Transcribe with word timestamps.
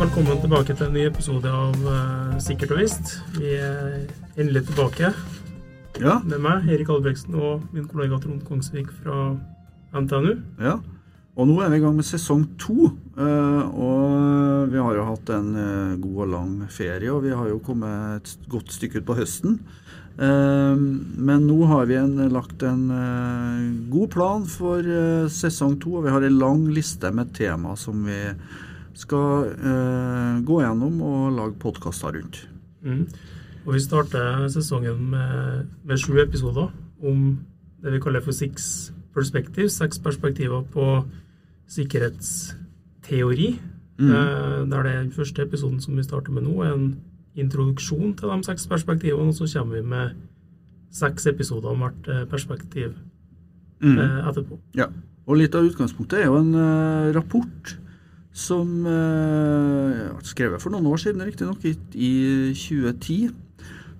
Velkommen 0.00 0.38
tilbake 0.40 0.72
til 0.72 0.86
en 0.86 0.94
ny 0.96 1.02
episode 1.10 1.50
av 1.52 1.74
uh, 1.84 2.36
Sikkert 2.40 2.70
og 2.72 2.78
visst. 2.80 3.10
Vi 3.36 3.50
er 3.52 4.06
endelig 4.40 4.62
tilbake 4.70 5.10
Ja, 6.00 6.14
med 6.24 6.40
meg, 6.40 6.70
Erik 6.72 6.88
Albrektsen, 6.94 7.36
og 7.36 7.66
min 7.74 7.84
kollega 7.90 8.16
Trond 8.22 8.40
Kongsvik 8.48 8.88
fra 9.02 9.34
NTNU. 9.92 10.38
ja. 10.62 10.78
Og 11.38 11.46
nå 11.46 11.54
er 11.62 11.70
vi 11.72 11.78
i 11.78 11.82
gang 11.84 11.94
med 11.96 12.04
sesong 12.04 12.42
to. 12.60 12.88
eh, 13.16 13.62
og 13.70 14.72
vi 14.72 14.80
har 14.82 14.96
jo 14.96 15.04
hatt 15.06 15.30
en 15.32 15.52
eh, 15.56 15.92
god 16.02 16.16
og 16.24 16.32
lang 16.32 16.56
ferie, 16.68 17.12
og 17.12 17.22
vi 17.24 17.30
har 17.36 17.46
jo 17.48 17.60
kommet 17.64 18.18
et 18.18 18.48
godt 18.50 18.72
stykke 18.74 19.00
ut 19.00 19.06
på 19.08 19.16
høsten. 19.20 19.60
Eh, 20.18 20.80
men 21.28 21.46
nå 21.46 21.60
har 21.70 21.86
vi 21.88 21.96
en, 22.00 22.16
lagt 22.34 22.64
en 22.66 22.82
eh, 22.92 23.68
god 23.92 24.10
plan 24.16 24.44
for 24.44 24.80
eh, 24.84 25.30
sesong 25.32 25.78
to, 25.80 25.94
og 26.00 26.08
vi 26.08 26.16
har 26.16 26.26
en 26.26 26.40
lang 26.42 26.66
liste 26.74 27.12
med 27.14 27.32
tema 27.36 27.76
som 27.78 28.02
vi 28.04 28.18
skal 28.94 29.50
eh, 29.52 30.40
gå 30.46 30.60
gjennom 30.62 31.02
og 31.02 31.32
lage 31.36 31.58
podkaster 31.60 32.16
rundt. 32.16 32.48
Mm. 32.82 33.06
Og 33.66 33.74
vi 33.74 33.80
starter 33.80 34.48
sesongen 34.48 35.10
med, 35.10 35.66
med 35.84 36.00
sju 36.00 36.16
episoder 36.22 36.70
om 37.02 37.38
det 37.82 37.92
vi 37.92 38.00
kaller 38.00 38.20
for 38.24 38.32
Six 38.32 38.92
Perspectives, 39.14 39.72
seks 39.72 39.98
perspektiver 39.98 40.62
på 40.62 41.04
sikkerhetsteori. 41.68 43.60
Mm. 43.98 44.10
Eh, 44.10 44.70
der 44.70 44.82
det 44.82 44.96
den 44.96 45.12
første 45.12 45.42
episoden 45.42 45.80
som 45.80 45.96
vi 45.96 46.02
starter 46.02 46.32
med 46.32 46.42
nå, 46.42 46.62
er 46.62 46.72
en 46.74 46.96
introduksjon 47.36 48.14
til 48.16 48.28
de 48.28 48.44
seks 48.44 48.66
perspektivene, 48.66 49.28
og 49.28 49.34
så 49.34 49.58
kommer 49.58 49.76
vi 49.76 49.86
med 49.88 50.10
seks 50.92 51.26
episoder 51.26 51.68
om 51.68 51.78
hvert 51.84 52.08
eh, 52.08 52.26
perspektiv 52.26 52.94
Mm. 53.80 53.98
eh, 53.98 54.28
etterpå. 54.28 54.58
Ja, 54.76 54.90
og 55.26 55.38
litt 55.40 55.54
av 55.56 55.64
utgangspunktet 55.64 56.20
er 56.20 56.26
jo 56.28 56.36
en 56.40 56.52
eh, 56.52 57.12
rapport 57.16 57.76
som 58.32 58.86
uh, 58.86 60.18
skrevet 60.22 60.62
for 60.62 60.72
noen 60.72 60.86
år 60.90 61.00
siden, 61.02 61.24
riktignok, 61.26 61.64
i, 61.66 61.74
i 61.94 62.12
2010, 62.54 63.32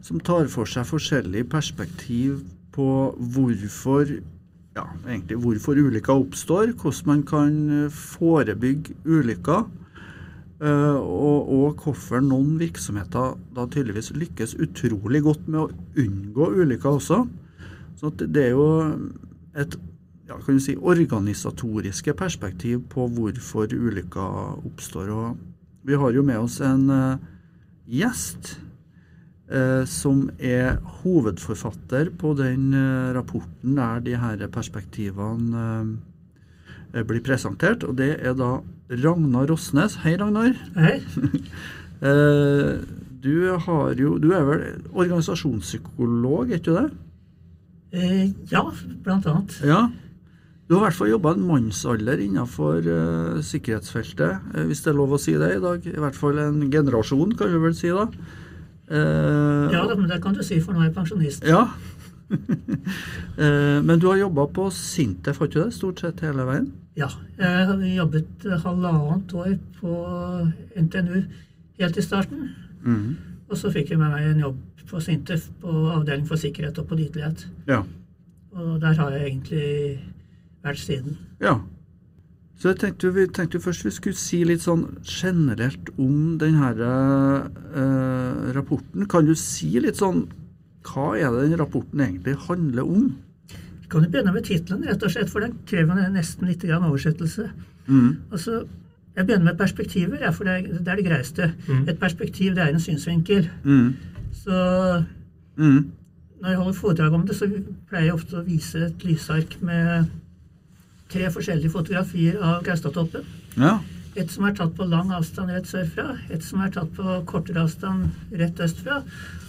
som 0.07 0.21
tar 0.25 0.49
for 0.53 0.71
seg 0.71 0.87
forskjellig 0.89 1.49
perspektiv 1.51 2.45
på 2.75 2.87
hvorfor 3.35 4.21
ja, 4.77 4.87
egentlig 5.09 5.39
hvorfor 5.43 5.79
ulykker 5.79 6.15
oppstår, 6.15 6.73
hvordan 6.79 7.07
man 7.11 7.23
kan 7.27 7.55
eh, 7.75 7.91
forebygge 7.91 8.95
ulykker, 9.05 9.67
eh, 10.63 10.97
og, 10.97 11.51
og 11.51 11.85
hvorfor 11.85 12.23
noen 12.25 12.55
virksomheter 12.61 13.35
da 13.57 13.67
tydeligvis 13.67 14.13
lykkes 14.15 14.55
utrolig 14.63 15.25
godt 15.27 15.49
med 15.51 15.65
å 15.65 15.71
unngå 15.99 16.51
ulykker 16.63 17.01
også. 17.01 17.25
Så 17.99 18.13
det 18.21 18.47
er 18.47 18.55
jo 18.55 18.69
et 19.59 19.75
ja, 20.31 20.39
kan 20.39 20.55
du 20.57 20.63
si, 20.63 20.77
organisatoriske 20.79 22.15
perspektiv 22.15 22.85
på 22.93 23.09
hvorfor 23.11 23.73
ulykker 23.75 24.61
oppstår. 24.63 25.11
Og 25.11 25.39
vi 25.87 25.99
har 25.99 26.15
jo 26.15 26.23
med 26.27 26.39
oss 26.39 26.61
en 26.63 26.85
uh, 26.91 27.17
gjest 27.91 28.53
eh, 29.51 29.83
som 29.91 30.29
er 30.39 30.77
hovedforfatter 31.01 32.13
på 32.21 32.37
den 32.39 32.69
eh, 32.77 33.09
rapporten 33.17 33.75
der 33.75 34.05
de 34.05 34.15
her 34.21 34.45
perspektivene 34.55 35.65
blir 37.09 37.23
presentert. 37.27 37.83
Og 37.83 37.97
det 37.99 38.13
er 38.21 38.37
da 38.39 38.61
Ragnar 38.91 39.51
Rosnes. 39.51 39.99
Hei, 40.05 40.15
Ragnar. 40.21 40.55
Hei. 40.79 41.01
Du, 43.21 43.35
har 43.53 43.99
jo, 44.01 44.15
du 44.17 44.31
er 44.33 44.47
vel 44.49 44.63
organisasjonspsykolog, 44.97 46.49
er 46.49 46.57
ikke 46.57 46.71
du 46.71 46.79
det? 46.79 46.87
Ja, 48.49 48.63
blant 49.05 49.27
annet. 49.29 49.59
Ja. 49.61 49.83
Du 50.71 50.77
har 50.77 50.85
i 50.85 50.87
hvert 50.87 50.99
fall 51.01 51.09
jobba 51.11 51.33
en 51.35 51.47
mannsalder 51.49 52.21
innenfor 52.23 52.85
uh, 52.87 53.39
sikkerhetsfeltet, 53.43 54.37
uh, 54.55 54.61
hvis 54.69 54.85
det 54.85 54.93
er 54.93 54.99
lov 55.01 55.17
å 55.17 55.19
si 55.19 55.33
det 55.35 55.49
i 55.57 55.63
dag. 55.65 55.83
I 55.83 55.99
hvert 55.99 56.15
fall 56.15 56.39
en 56.39 56.61
generasjon, 56.71 57.33
kan 57.35 57.51
du 57.51 57.57
vel 57.59 57.75
si 57.75 57.91
da. 57.91 58.05
Uh, 58.87 59.67
Ja, 59.75 59.83
men 59.91 60.07
det 60.07 60.21
kan 60.23 60.37
du 60.37 60.45
si, 60.47 60.61
for 60.63 60.79
nå 60.79 60.85
er 60.85 60.93
jeg 60.93 60.95
pensjonist. 60.95 61.49
ja. 61.49 61.65
Men 63.83 63.99
du 63.99 64.05
har 64.07 64.21
jobba 64.21 64.45
på 64.55 64.69
Sintef, 64.71 65.41
har 65.43 65.49
du 65.51 65.57
det? 65.57 65.73
Stort 65.75 65.99
sett 66.05 66.21
hele 66.23 66.45
veien? 66.47 66.69
Ja. 66.95 67.09
Jeg 67.41 67.65
har 67.67 67.81
jobbet 67.83 68.47
halvannet 68.63 69.35
år 69.35 69.57
på 69.81 69.95
NTNU 70.79 71.17
helt 71.81 71.99
i 71.99 72.05
starten. 72.07 72.53
Mhm. 72.85 73.17
Og 73.51 73.59
så 73.59 73.73
fikk 73.75 73.91
jeg 73.91 73.99
med 73.99 74.15
meg 74.15 74.29
en 74.29 74.45
jobb 74.45 74.63
på 74.93 75.03
Sintef 75.03 75.49
på 75.59 75.75
avdeling 75.97 76.23
for 76.31 76.39
sikkerhet 76.39 76.79
og 76.79 76.87
pålitelighet. 76.93 77.49
Ja. 77.67 77.83
Og 78.55 78.79
der 78.79 78.95
har 78.95 79.11
jeg 79.17 79.27
egentlig 79.27 79.99
vært 80.65 80.79
siden. 80.87 81.19
ja. 81.41 81.59
Så 82.61 82.69
jeg 82.69 82.77
tenkte, 82.83 83.09
vi 83.17 83.23
tenkte 83.33 83.57
først 83.65 83.87
vi 83.87 83.91
skulle 83.91 84.19
si 84.21 84.43
litt 84.45 84.61
sånn 84.61 84.83
generelt 85.09 85.87
om 85.97 86.35
denne 86.37 86.67
eh, 87.73 88.51
rapporten. 88.53 89.07
Kan 89.09 89.25
du 89.25 89.33
si 89.39 89.71
litt 89.81 89.97
sånn 89.97 90.27
Hva 90.85 91.15
er 91.17 91.33
det 91.33 91.47
den 91.47 91.59
rapporten 91.61 92.03
egentlig 92.05 92.35
handler 92.49 92.85
om? 92.85 93.07
Vi 93.81 93.89
kan 93.89 94.05
jo 94.05 94.11
begynne 94.13 94.33
med 94.33 94.45
tittelen, 94.45 94.85
rett 94.85 95.03
og 95.03 95.13
slett, 95.13 95.33
for 95.33 95.41
den 95.41 95.57
krever 95.69 96.05
nesten 96.13 96.49
litt 96.49 96.61
grann 96.69 96.85
oversettelse. 96.85 97.51
Mm. 97.87 98.11
Altså, 98.31 98.63
jeg 99.17 99.27
begynner 99.27 99.51
med 99.51 99.59
perspektiver, 99.59 100.21
ja, 100.21 100.31
for 100.31 100.45
det 100.45 100.53
er 100.59 100.69
det, 100.69 100.85
er 100.89 101.01
det 101.01 101.05
greieste. 101.09 101.51
Mm. 101.69 101.83
Et 101.89 101.99
perspektiv 102.01 102.55
det 102.57 102.65
er 102.65 102.75
en 102.75 102.81
synsvinkel. 102.81 103.49
Mm. 103.65 103.95
Så 104.33 105.05
Mhm. 105.57 105.91
Når 106.41 106.49
jeg 106.49 106.57
holder 106.57 106.73
foredrag 106.73 107.13
om 107.13 107.27
det, 107.27 107.37
så 107.37 107.49
pleier 107.89 108.05
jeg 108.05 108.15
ofte 108.15 108.37
å 108.41 108.45
vise 108.47 108.79
et 108.87 109.03
lysark 109.05 109.59
med 109.63 110.07
tre 111.11 111.31
forskjellige 111.33 111.73
fotografier 111.75 112.39
av 112.43 112.63
Gaustatoppen. 112.67 113.27
Ja. 113.57 113.79
Et 114.19 114.31
som 114.31 114.47
er 114.49 114.55
tatt 114.59 114.75
på 114.77 114.87
lang 114.91 115.13
avstand 115.15 115.53
rett 115.55 115.69
sørfra, 115.71 116.17
et 116.31 116.43
som 116.45 116.63
er 116.65 116.73
tatt 116.75 116.91
på 116.97 117.19
kortere 117.31 117.63
avstand 117.63 118.11
rett 118.37 118.63
østfra, 118.63 119.03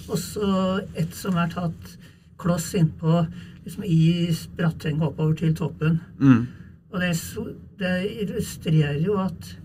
og 0.08 0.18
så 0.22 0.50
et 0.98 1.16
som 1.18 1.38
er 1.42 1.50
tatt 1.54 1.96
kloss 2.42 2.72
innpå 2.78 3.24
liksom 3.64 3.86
i 3.86 4.30
bratthenget 4.58 5.06
oppover 5.06 5.38
til 5.38 5.56
toppen. 5.58 6.00
Mm. 6.20 6.48
Og 6.92 7.02
det, 7.02 7.12
det 7.80 7.96
illustrerer 8.26 9.00
jo 9.02 9.20
at 9.22 9.56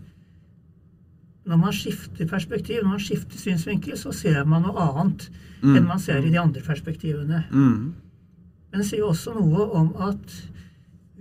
når 1.46 1.60
man 1.60 1.74
skifter 1.74 2.26
perspektiv, 2.28 2.82
når 2.82 2.96
man 2.96 3.02
skifter 3.02 3.38
synsvinkel, 3.38 3.96
så 3.98 4.12
ser 4.12 4.44
man 4.48 4.66
noe 4.66 4.88
annet 4.90 5.28
Mm. 5.62 5.76
enn 5.76 5.86
man 5.88 6.00
ser 6.02 6.24
i 6.24 6.30
de 6.30 6.40
andre 6.40 6.62
perspektivene. 6.62 7.44
Mm. 7.50 7.94
Men 8.70 8.82
det 8.82 8.88
sier 8.88 9.02
jo 9.02 9.12
også 9.12 9.34
noe 9.36 9.68
om 9.78 9.92
at 10.08 10.34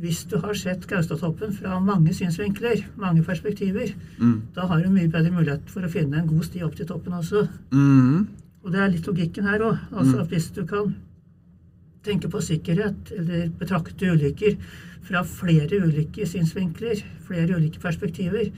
hvis 0.02 0.26
du 0.28 0.36
har 0.44 0.58
sett 0.60 0.88
Gaustatoppen 0.90 1.54
fra 1.56 1.78
mange 1.80 2.14
synsvinkler, 2.14 2.84
mange 3.00 3.24
perspektiver, 3.24 3.94
mm. 4.20 4.36
da 4.56 4.68
har 4.68 4.84
du 4.84 4.92
mye 4.92 5.12
bedre 5.12 5.32
mulighet 5.32 5.70
for 5.72 5.88
å 5.88 5.92
finne 5.92 6.20
en 6.20 6.28
god 6.28 6.44
sti 6.50 6.64
opp 6.68 6.76
til 6.76 6.90
toppen 6.90 7.16
også. 7.16 7.46
Mm. 7.72 8.26
Og 8.66 8.74
det 8.74 8.82
er 8.82 8.92
litt 8.92 9.08
logikken 9.08 9.48
her 9.48 9.64
òg. 9.64 9.86
Altså 9.94 10.20
at 10.24 10.34
hvis 10.34 10.50
du 10.56 10.66
kan 10.68 10.92
tenke 12.06 12.30
på 12.30 12.42
sikkerhet, 12.44 13.14
eller 13.16 13.48
betrakte 13.60 14.12
ulykker 14.12 14.58
fra 15.06 15.24
flere 15.26 15.80
ulike 15.86 16.28
synsvinkler, 16.28 17.00
flere 17.26 17.56
ulike 17.56 17.80
perspektiver, 17.82 18.52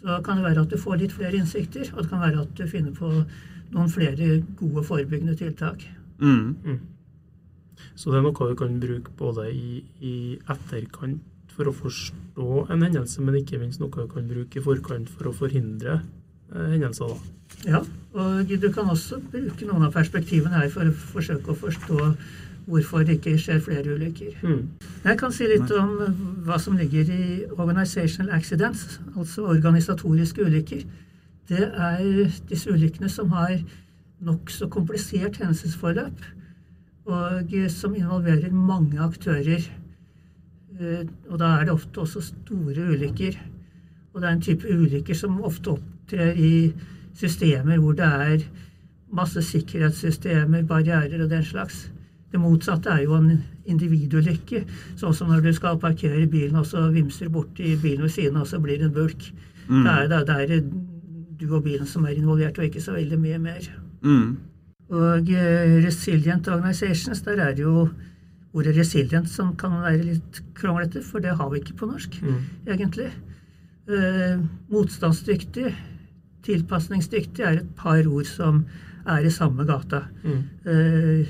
så 0.00 0.20
kan 0.24 0.38
det 0.38 0.46
være 0.46 0.64
at 0.64 0.70
du 0.72 0.78
får 0.80 1.02
litt 1.02 1.16
flere 1.16 1.40
innsikter, 1.40 1.90
og 1.94 2.04
det 2.04 2.12
kan 2.12 2.22
være 2.22 2.44
at 2.44 2.54
du 2.56 2.64
finner 2.70 2.94
på 2.96 3.10
noen 3.74 3.90
flere 3.90 4.38
gode 4.60 4.86
forebyggende 4.86 5.36
tiltak. 5.40 5.84
Mhm. 6.20 6.78
Så 7.94 8.12
det 8.12 8.20
er 8.20 8.24
noe 8.26 8.50
vi 8.52 8.58
kan 8.58 8.78
bruke 8.82 9.16
både 9.18 9.48
i, 9.52 9.82
i 10.00 10.14
etterkant 10.50 11.26
for 11.54 11.68
å 11.68 11.76
forstå 11.76 12.64
en 12.70 12.86
hendelse, 12.86 13.20
men 13.24 13.40
ikke 13.40 13.60
minst 13.60 13.82
noe 13.82 13.92
vi 13.92 14.08
kan 14.14 14.28
bruke 14.30 14.60
i 14.60 14.64
forkant 14.64 15.10
for 15.12 15.30
å 15.30 15.36
forhindre 15.36 15.98
eh, 15.98 16.70
hendelser. 16.76 17.12
da. 17.12 17.36
Ja, 17.68 17.80
og 18.16 18.48
du 18.48 18.68
kan 18.72 18.88
også 18.88 19.18
bruke 19.32 19.66
noen 19.68 19.84
av 19.88 19.92
perspektivene 19.92 20.62
her 20.62 20.70
for 20.72 20.88
å 20.88 20.94
forsøke 21.12 21.52
å 21.52 21.58
forstå 21.66 21.98
hvorfor 22.70 23.04
det 23.04 23.18
ikke 23.18 23.34
skjer 23.40 23.60
flere 23.64 23.96
ulykker. 23.96 24.38
Mm. 24.46 24.62
Jeg 25.04 25.18
kan 25.18 25.32
si 25.34 25.48
litt 25.50 25.70
om 25.74 25.94
hva 26.46 26.58
som 26.62 26.76
ligger 26.78 27.08
i 27.10 27.22
organizational 27.56 28.34
accidents, 28.36 29.00
altså 29.16 29.48
organisatoriske 29.50 30.44
ulykker. 30.46 30.84
Det 31.50 31.66
er 31.66 32.30
disse 32.48 32.70
ulykkene 32.70 33.10
som 33.10 33.32
har 33.34 33.56
nokså 34.24 34.68
komplisert 34.70 35.40
hendelsesforløp, 35.40 36.20
og 37.10 37.54
som 37.72 37.94
involverer 37.94 38.52
mange 38.52 39.00
aktører. 39.00 39.66
Eh, 40.80 41.06
Og 41.30 41.38
da 41.38 41.56
er 41.58 41.64
det 41.64 41.74
ofte 41.74 42.00
også 42.00 42.20
store 42.20 42.88
ulykker. 42.94 43.36
Og 44.14 44.20
det 44.20 44.28
er 44.28 44.32
en 44.32 44.42
type 44.42 44.66
ulykker 44.66 45.14
som 45.14 45.40
ofte 45.42 45.76
opptrer 45.76 46.34
i 46.36 46.72
systemer 47.14 47.78
hvor 47.78 47.92
det 47.92 48.06
er 48.06 48.44
masse 49.12 49.42
sikkerhetssystemer, 49.42 50.62
barrierer 50.66 51.22
og 51.24 51.30
den 51.30 51.44
slags. 51.44 51.90
Det 52.30 52.40
motsatte 52.40 52.90
er 52.90 53.02
jo 53.02 53.16
en 53.18 53.40
individulykke, 53.66 54.64
sånn 54.98 55.14
som 55.14 55.30
når 55.32 55.42
du 55.42 55.52
skal 55.54 55.80
parkere 55.82 56.28
bilen, 56.30 56.56
og 56.60 56.66
så 56.66 56.84
vimser 56.94 57.30
borti 57.32 57.74
bilen 57.82 58.06
ved 58.06 58.14
siden 58.14 58.38
av, 58.38 58.46
og 58.46 58.50
så 58.52 58.60
blir 58.62 58.78
det 58.78 58.86
en 58.86 58.94
bulk. 58.94 59.32
Mm. 59.66 59.82
Det 59.82 59.90
er, 59.90 60.06
det 60.06 60.18
er 60.18 60.46
det 60.46 60.58
er 60.58 60.70
du 61.40 61.54
og 61.56 61.64
bilen 61.64 61.86
som 61.86 62.04
er 62.06 62.14
involvert, 62.14 62.58
og 62.58 62.64
ikke 62.68 62.82
så 62.82 62.94
veldig 62.94 63.18
mye 63.18 63.38
mer. 63.42 63.66
Mm. 64.02 64.36
Og 64.90 65.28
eh, 65.30 65.76
resilient 65.84 66.48
organizations, 66.50 67.20
der 67.22 67.38
er 67.44 67.54
jo 67.58 67.88
ordet 68.52 68.74
resilient 68.76 69.28
som 69.30 69.52
kan 69.56 69.76
være 69.84 70.02
litt 70.02 70.40
kronglete, 70.58 71.02
for 71.06 71.22
det 71.22 71.36
har 71.38 71.50
vi 71.52 71.60
ikke 71.62 71.76
på 71.78 71.86
norsk, 71.86 72.16
Mm. 72.22 72.40
egentlig. 72.66 73.10
Eh, 73.88 74.40
motstandsdyktig, 74.70 75.74
tilpasningsdyktig 76.42 77.44
er 77.44 77.60
et 77.60 77.70
par 77.76 78.02
ord 78.06 78.26
som 78.26 78.64
er 79.06 79.24
i 79.26 79.30
samme 79.30 79.64
gata. 79.66 80.02
Mm. 80.24 80.42
Eh, 80.66 81.26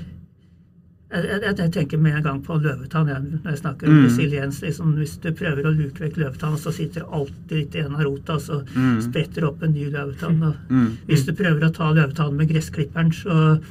jeg, 1.11 1.41
jeg, 1.41 1.55
jeg 1.57 1.71
tenker 1.75 1.97
med 1.99 2.15
en 2.15 2.23
gang 2.23 2.41
på 2.45 2.55
løvetann 2.61 3.07
jeg, 3.11 3.21
når 3.43 3.49
jeg 3.51 3.59
snakker 3.61 3.87
om 3.87 3.93
Mm. 3.97 4.05
resiliens. 4.05 4.61
Liksom, 4.61 4.93
hvis 4.95 5.17
du 5.21 5.31
prøver 5.31 5.63
å 5.67 5.73
luke 5.75 5.99
vekk 6.03 6.17
løvetann, 6.17 6.57
så 6.57 6.71
sitter 6.73 7.01
det 7.01 7.09
alltid 7.11 7.75
igjen 7.75 7.95
av 7.95 8.03
rota, 8.07 8.33
og 8.33 8.41
så 8.41 8.61
Mm. 8.75 9.01
spretter 9.01 9.41
det 9.41 9.43
opp 9.49 9.63
en 9.63 9.73
ny 9.73 9.89
løvetann. 9.91 10.55
Mm. 10.69 10.97
hvis 11.07 11.25
du 11.25 11.33
prøver 11.33 11.61
å 11.67 11.73
ta 11.73 11.91
løvetann 11.93 12.35
med 12.37 12.49
gressklipperen, 12.49 13.11
så 13.11 13.61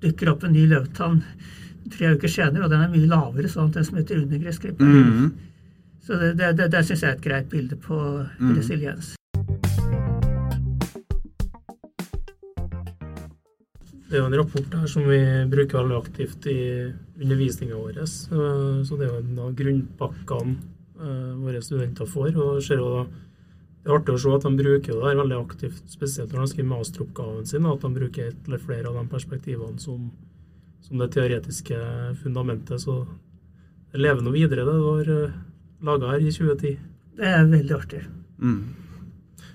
dukker 0.00 0.28
opp 0.32 0.44
en 0.44 0.52
ny 0.52 0.66
løvetann 0.66 1.22
tre 1.90 2.14
uker 2.16 2.28
senere, 2.28 2.64
og 2.64 2.70
den 2.70 2.80
er 2.80 2.88
mye 2.88 3.06
lavere 3.08 3.48
sånn 3.48 3.68
at 3.68 3.72
den 3.74 3.84
som 3.84 3.96
heter 3.98 4.22
under 4.22 4.38
gressklipperen. 4.38 5.04
Mm. 5.04 5.32
Så 6.04 6.18
det, 6.20 6.36
det, 6.36 6.56
det, 6.56 6.70
det 6.70 6.84
syns 6.84 7.00
jeg 7.02 7.10
er 7.10 7.16
et 7.16 7.22
greit 7.24 7.50
bilde 7.50 7.76
på 7.76 7.98
Mm. 8.40 8.56
resiliens. 8.56 9.14
Det 14.14 14.20
er 14.20 14.22
jo 14.22 14.30
en 14.30 14.38
rapport 14.38 14.74
her 14.78 14.86
som 14.86 15.08
vi 15.10 15.16
bruker 15.50 15.80
veldig 15.80 15.94
aktivt 15.96 16.44
i 16.46 16.58
undervisninga 17.18 17.74
vår. 17.74 17.96
Så 18.06 18.36
så 18.86 18.98
det 19.00 19.08
er 19.08 19.10
jo 19.10 19.22
en 19.24 19.40
av 19.42 19.56
grunnpakkene 19.58 20.52
eh, 21.02 21.32
våre 21.40 21.62
studenter 21.66 22.06
får. 22.06 22.36
og 22.38 22.60
ser 22.62 22.78
jo 22.78 22.92
da 22.92 23.00
det 23.08 23.90
er 23.90 23.96
artig 23.96 24.14
å 24.14 24.20
se 24.22 24.36
at 24.36 24.46
de 24.46 24.52
bruker 24.60 24.92
det 24.94 25.08
her 25.08 25.18
veldig 25.18 25.40
aktivt, 25.40 25.82
spesielt 25.90 26.30
når 26.30 26.44
de 26.44 26.52
skriver 26.52 26.70
masteroppgaven 26.70 27.50
sin, 27.50 27.66
at 27.66 27.82
de 27.82 27.90
bruker 27.98 28.30
et 28.30 28.46
eller 28.46 28.62
flere 28.62 28.92
av 28.92 29.00
de 29.00 29.04
perspektivene 29.16 29.82
som, 29.82 30.06
som 30.86 31.02
det 31.02 31.10
teoretiske 31.18 31.82
fundamentet. 32.22 32.86
Så 32.86 33.00
det 33.90 33.98
lever 33.98 34.22
nå 34.22 34.30
videre, 34.38 34.62
det 34.62 34.78
du 34.78 34.86
har 34.92 35.10
uh, 35.10 35.36
laga 35.90 36.14
her 36.14 36.22
i 36.22 36.30
2010. 36.38 36.78
Det 37.18 37.34
er 37.34 37.50
veldig 37.50 37.76
artig. 37.82 38.06
Mm. 38.38 38.62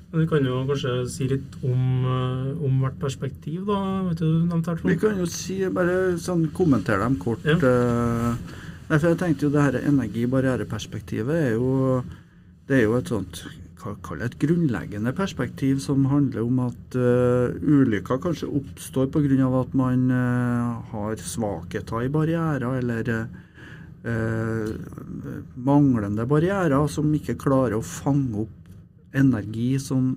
Men 0.10 0.24
du 0.24 0.30
kan 0.30 0.46
jo 0.46 0.64
kanskje 0.66 0.94
si 1.14 1.28
litt 1.30 1.58
om, 1.62 1.82
eh, 2.10 2.64
om 2.66 2.80
hvert 2.82 2.98
perspektiv, 3.02 3.66
da. 3.68 3.80
Vet 4.08 4.24
du, 4.24 4.26
nevnte 4.46 4.74
her, 4.74 4.82
Vi 4.84 4.98
kan 4.98 5.18
jo 5.18 5.28
si, 5.30 5.60
bare 5.70 6.18
sånn, 6.18 6.48
kommentere 6.52 7.04
dem 7.06 7.18
kort. 7.22 7.46
Ja. 7.46 7.58
eh, 7.62 8.36
nei, 8.90 8.98
for 8.98 9.10
jeg 9.10 9.20
tenkte 9.22 9.46
jo 9.46 9.54
det 9.54 9.62
her 9.68 9.82
energi-barriereperspektivet 9.84 11.36
er 11.36 11.52
jo 11.54 12.04
det 12.70 12.78
er 12.78 12.84
jo 12.86 12.98
et 13.00 13.10
sånt 13.10 13.44
Kall 13.80 14.20
et 14.26 14.36
grunnleggende 14.42 15.14
perspektiv 15.16 15.78
som 15.80 16.04
handler 16.12 16.44
om 16.44 16.58
at 16.66 16.98
uh, 17.00 17.48
ulykker 17.64 18.20
kanskje 18.20 18.50
oppstår 18.60 19.08
pga. 19.08 19.48
at 19.62 19.74
man 19.74 20.12
uh, 20.12 20.84
har 20.92 21.16
svakheter 21.16 22.04
i 22.04 22.10
barrierer, 22.12 22.76
eller 22.82 23.30
uh, 24.04 24.68
manglende 25.56 26.28
barrierer 26.28 26.88
som 26.92 27.08
ikke 27.16 27.40
klarer 27.40 27.78
å 27.80 27.82
fange 27.82 28.44
opp 28.44 28.59
energi 29.14 29.72
som 29.82 30.12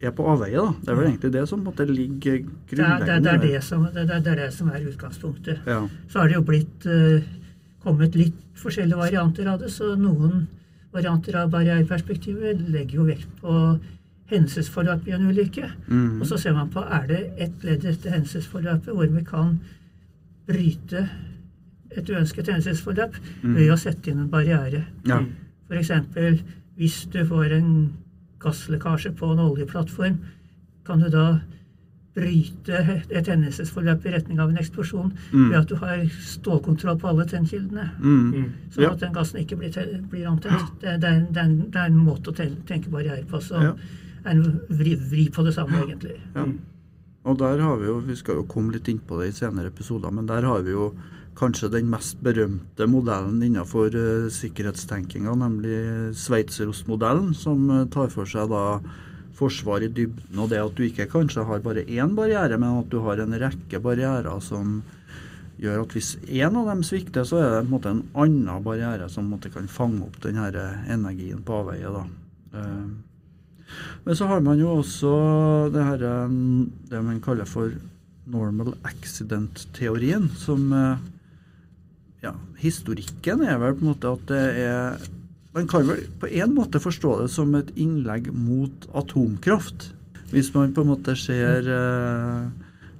er 0.00 0.12
på 0.12 0.26
avveie. 0.28 0.56
da. 0.56 0.74
Det 0.82 0.92
er 0.92 0.98
vel 0.98 1.08
egentlig 1.10 1.32
det 1.32 1.46
som 1.48 1.64
måtte 1.64 1.86
ligge 1.88 2.38
grunnleggende 2.70 3.06
Det 3.06 3.14
er, 3.14 3.20
det, 3.20 3.32
er, 3.32 3.42
det, 3.46 3.64
som, 3.64 3.86
det, 3.92 4.04
er, 4.04 4.20
det 4.20 4.32
er 4.32 4.42
det 4.44 4.52
som 4.54 4.68
er 4.68 4.88
utgangspunktet. 4.90 5.60
Ja. 5.66 5.80
Så 6.08 6.20
har 6.20 6.28
det 6.28 6.36
jo 6.36 6.44
blitt 6.46 6.86
uh, 6.86 7.24
kommet 7.84 8.18
litt 8.18 8.38
forskjellige 8.60 8.98
varianter 8.98 9.48
av 9.48 9.60
det, 9.62 9.70
så 9.72 9.94
noen 9.96 10.46
varianter 10.96 11.36
av 11.40 11.52
barriereperspektivet 11.52 12.60
legger 12.72 13.00
jo 13.00 13.06
vekt 13.08 13.40
på 13.40 13.54
hendelsesforløp 14.30 15.06
i 15.06 15.14
en 15.16 15.28
ulykke. 15.30 15.70
Mm. 15.86 16.20
Og 16.20 16.26
så 16.28 16.38
ser 16.40 16.56
man 16.56 16.70
på 16.72 16.82
er 16.82 17.06
det 17.10 17.22
ett 17.46 17.64
ledd 17.66 17.84
etter 17.86 18.16
hendelsesforløpet 18.16 18.92
hvor 18.94 19.10
vi 19.12 19.24
kan 19.26 19.58
bryte 20.46 21.06
et 21.96 22.10
uønsket 22.10 22.50
hendelsesforløp 22.50 23.16
ved 23.42 23.70
å 23.72 23.78
sette 23.80 24.10
inn 24.10 24.24
en 24.24 24.32
barriere. 24.32 24.84
Ja. 25.08 25.22
F.eks. 25.70 25.92
hvis 26.76 26.98
du 27.12 27.22
får 27.26 27.54
en 27.56 27.70
gasslekkasje 28.40 29.14
på 29.16 29.32
en 29.32 29.38
oljeplattform, 29.40 30.18
kan 30.84 31.00
du 31.00 31.08
da 31.10 31.40
bryte 32.16 32.78
et 33.12 33.26
hendelsesforløp 33.28 34.06
i 34.08 34.12
retning 34.14 34.38
av 34.40 34.48
en 34.50 34.56
eksplosjon 34.56 35.10
Mm. 35.32 35.50
ved 35.50 35.58
at 35.58 35.68
du 35.68 35.74
har 35.76 35.98
stålkontroll 36.08 36.98
på 36.98 37.08
alle 37.10 37.26
tennkildene. 37.28 37.90
Mm. 38.00 38.30
Mm. 38.32 38.52
Sånn 38.70 38.82
Ja. 38.82 38.90
at 38.92 39.00
den 39.00 39.12
gassen 39.12 39.40
ikke 39.40 39.56
blir, 39.58 40.02
blir 40.08 40.26
antent. 40.26 40.80
Det, 40.80 41.00
det, 41.00 41.04
er, 41.04 41.12
en- 41.16 41.32
det, 41.32 41.70
det 41.72 41.76
er 41.80 41.86
en 41.86 41.98
måte 42.06 42.30
å 42.32 42.34
tenke 42.66 42.88
barriere 42.90 43.24
på 43.26 43.42
som 43.42 43.62
Ja. 43.62 43.74
er 44.24 44.30
en 44.30 44.60
vri, 44.70 44.94
vri 44.96 45.28
på 45.30 45.44
det 45.44 45.54
samme, 45.54 45.72
egentlig. 45.84 46.16
Ja. 46.34 46.46
Og 47.26 47.38
der 47.38 47.58
har 47.60 47.76
vi 47.76 47.86
jo, 47.86 48.00
vi 48.00 48.14
skal 48.14 48.36
jo 48.36 48.44
komme 48.44 48.72
litt 48.72 48.88
inn 48.88 48.98
på 49.00 49.20
det 49.20 49.28
i 49.28 49.32
senere 49.32 49.66
episoder, 49.66 50.10
men 50.10 50.26
der 50.26 50.40
har 50.42 50.62
vi 50.62 50.70
jo 50.70 50.94
kanskje 51.36 51.70
den 51.72 51.90
mest 51.92 52.20
berømte 52.24 52.86
modellen 52.88 53.42
innenfor 53.44 53.94
uh, 53.94 54.28
sikkerhetstenkinga, 54.32 55.34
nemlig 55.36 55.76
Sveitserostmodellen, 56.16 57.34
som 57.36 57.68
eh, 57.70 57.86
tar 57.92 58.12
for 58.12 58.28
seg 58.28 58.48
da 58.52 58.80
forsvar 59.36 59.84
i 59.84 59.90
dybden, 59.92 60.38
og 60.40 60.48
det 60.48 60.62
at 60.62 60.76
du 60.78 60.86
ikke 60.86 61.10
kanskje 61.12 61.44
har 61.44 61.64
bare 61.64 61.84
én 61.84 62.14
barriere, 62.16 62.56
men 62.56 62.80
at 62.80 62.88
du 62.92 63.02
har 63.04 63.20
en 63.20 63.36
rekke 63.36 63.80
barrierer 63.84 64.38
som 64.40 64.78
gjør 65.60 65.82
at 65.82 65.96
hvis 65.96 66.14
én 66.24 66.56
av 66.56 66.70
dem 66.70 66.84
svikter, 66.84 67.24
så 67.28 67.40
er 67.40 67.50
det 67.50 67.58
en 67.64 67.72
måte 67.72 67.92
en 67.92 68.04
annen 68.16 68.64
barriere 68.64 69.08
som 69.12 69.28
måte 69.28 69.52
kan 69.52 69.68
fange 69.68 70.06
opp 70.08 70.16
den 70.24 70.40
eh, 70.40 70.88
energien 70.92 71.42
på 71.44 71.60
avveie. 71.60 71.92
da. 71.92 72.06
Men 74.06 74.16
så 74.16 74.28
har 74.30 74.40
man 74.40 74.60
jo 74.60 74.78
også 74.78 75.12
det 75.74 75.84
her, 75.84 76.04
det 76.88 77.00
man 77.04 77.20
kaller 77.20 77.48
for 77.50 77.74
normal 78.30 78.72
accident-teorien, 78.88 80.30
som 80.40 80.70
ja, 82.26 82.34
Historikken 82.60 83.44
er 83.46 83.58
vel 83.62 83.76
på 83.76 83.84
en 83.84 83.92
måte 83.92 84.12
at 84.16 84.28
det 84.30 84.44
er 84.64 85.06
Man 85.56 85.68
kan 85.70 85.86
vel 85.88 86.02
på 86.20 86.28
en 86.28 86.52
måte 86.52 86.80
forstå 86.82 87.14
det 87.22 87.30
som 87.32 87.54
et 87.56 87.70
innlegg 87.80 88.26
mot 88.28 88.82
atomkraft. 88.92 89.86
Hvis 90.28 90.50
man 90.52 90.74
på 90.76 90.82
en 90.84 90.90
måte 90.90 91.14
ser, 91.16 91.64
eh, 91.64 92.50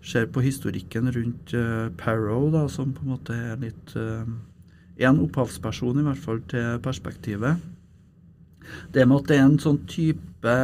ser 0.01 0.25
på 0.33 0.41
historikken 0.41 1.11
rundt 1.13 1.53
eh, 1.53 1.91
Parrow, 1.99 2.49
da, 2.55 2.67
som 2.73 2.95
på 2.97 3.05
en 3.05 3.13
måte 3.13 3.37
er 3.37 3.61
litt 3.61 3.97
eh, 3.97 4.25
En 4.97 5.19
opphavsperson, 5.21 5.99
i 6.01 6.07
hvert 6.07 6.23
fall, 6.25 6.41
til 6.49 6.79
perspektivet. 6.81 7.61
Det 8.95 9.05
med 9.05 9.19
at 9.19 9.29
det 9.29 9.37
er 9.37 9.45
en 9.45 9.59
sånn 9.61 9.83
type 9.85 10.55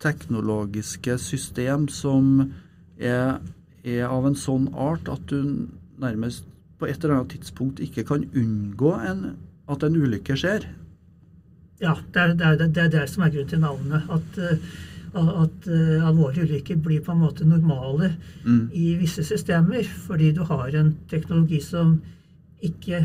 teknologiske 0.00 1.18
system 1.20 1.84
som 1.92 2.52
er, 2.96 3.42
er 3.84 4.06
av 4.08 4.24
en 4.24 4.38
sånn 4.38 4.70
art 4.72 5.10
at 5.12 5.26
du 5.28 5.68
nærmest 6.00 6.48
på 6.80 6.88
et 6.88 7.00
eller 7.02 7.18
annet 7.20 7.34
tidspunkt 7.36 7.80
ikke 7.84 8.06
kan 8.08 8.26
unngå 8.36 8.94
en, 9.06 9.24
at 9.70 9.84
en 9.86 9.98
ulykke 10.00 10.36
skjer. 10.40 10.66
Ja, 11.80 11.96
det 12.12 12.22
er 12.22 12.34
det, 12.36 12.70
det, 12.74 12.84
er 12.84 12.92
det 12.92 13.08
som 13.08 13.24
er 13.24 13.32
grunnen 13.32 13.52
til 13.52 13.62
navnet. 13.62 14.08
At, 14.12 14.40
eh, 14.40 14.64
at 15.16 15.68
eh, 15.68 16.06
alvorlige 16.06 16.44
ulykker 16.48 16.80
blir 16.84 17.00
på 17.04 17.14
en 17.14 17.24
måte 17.24 17.48
normale 17.48 18.14
Mm. 18.44 18.70
i 18.72 18.94
visse 18.96 19.24
systemer, 19.24 19.84
fordi 19.84 20.32
du 20.32 20.42
har 20.48 20.72
en 20.74 20.94
teknologi 21.10 21.60
som 21.60 21.98
ikke 22.62 23.04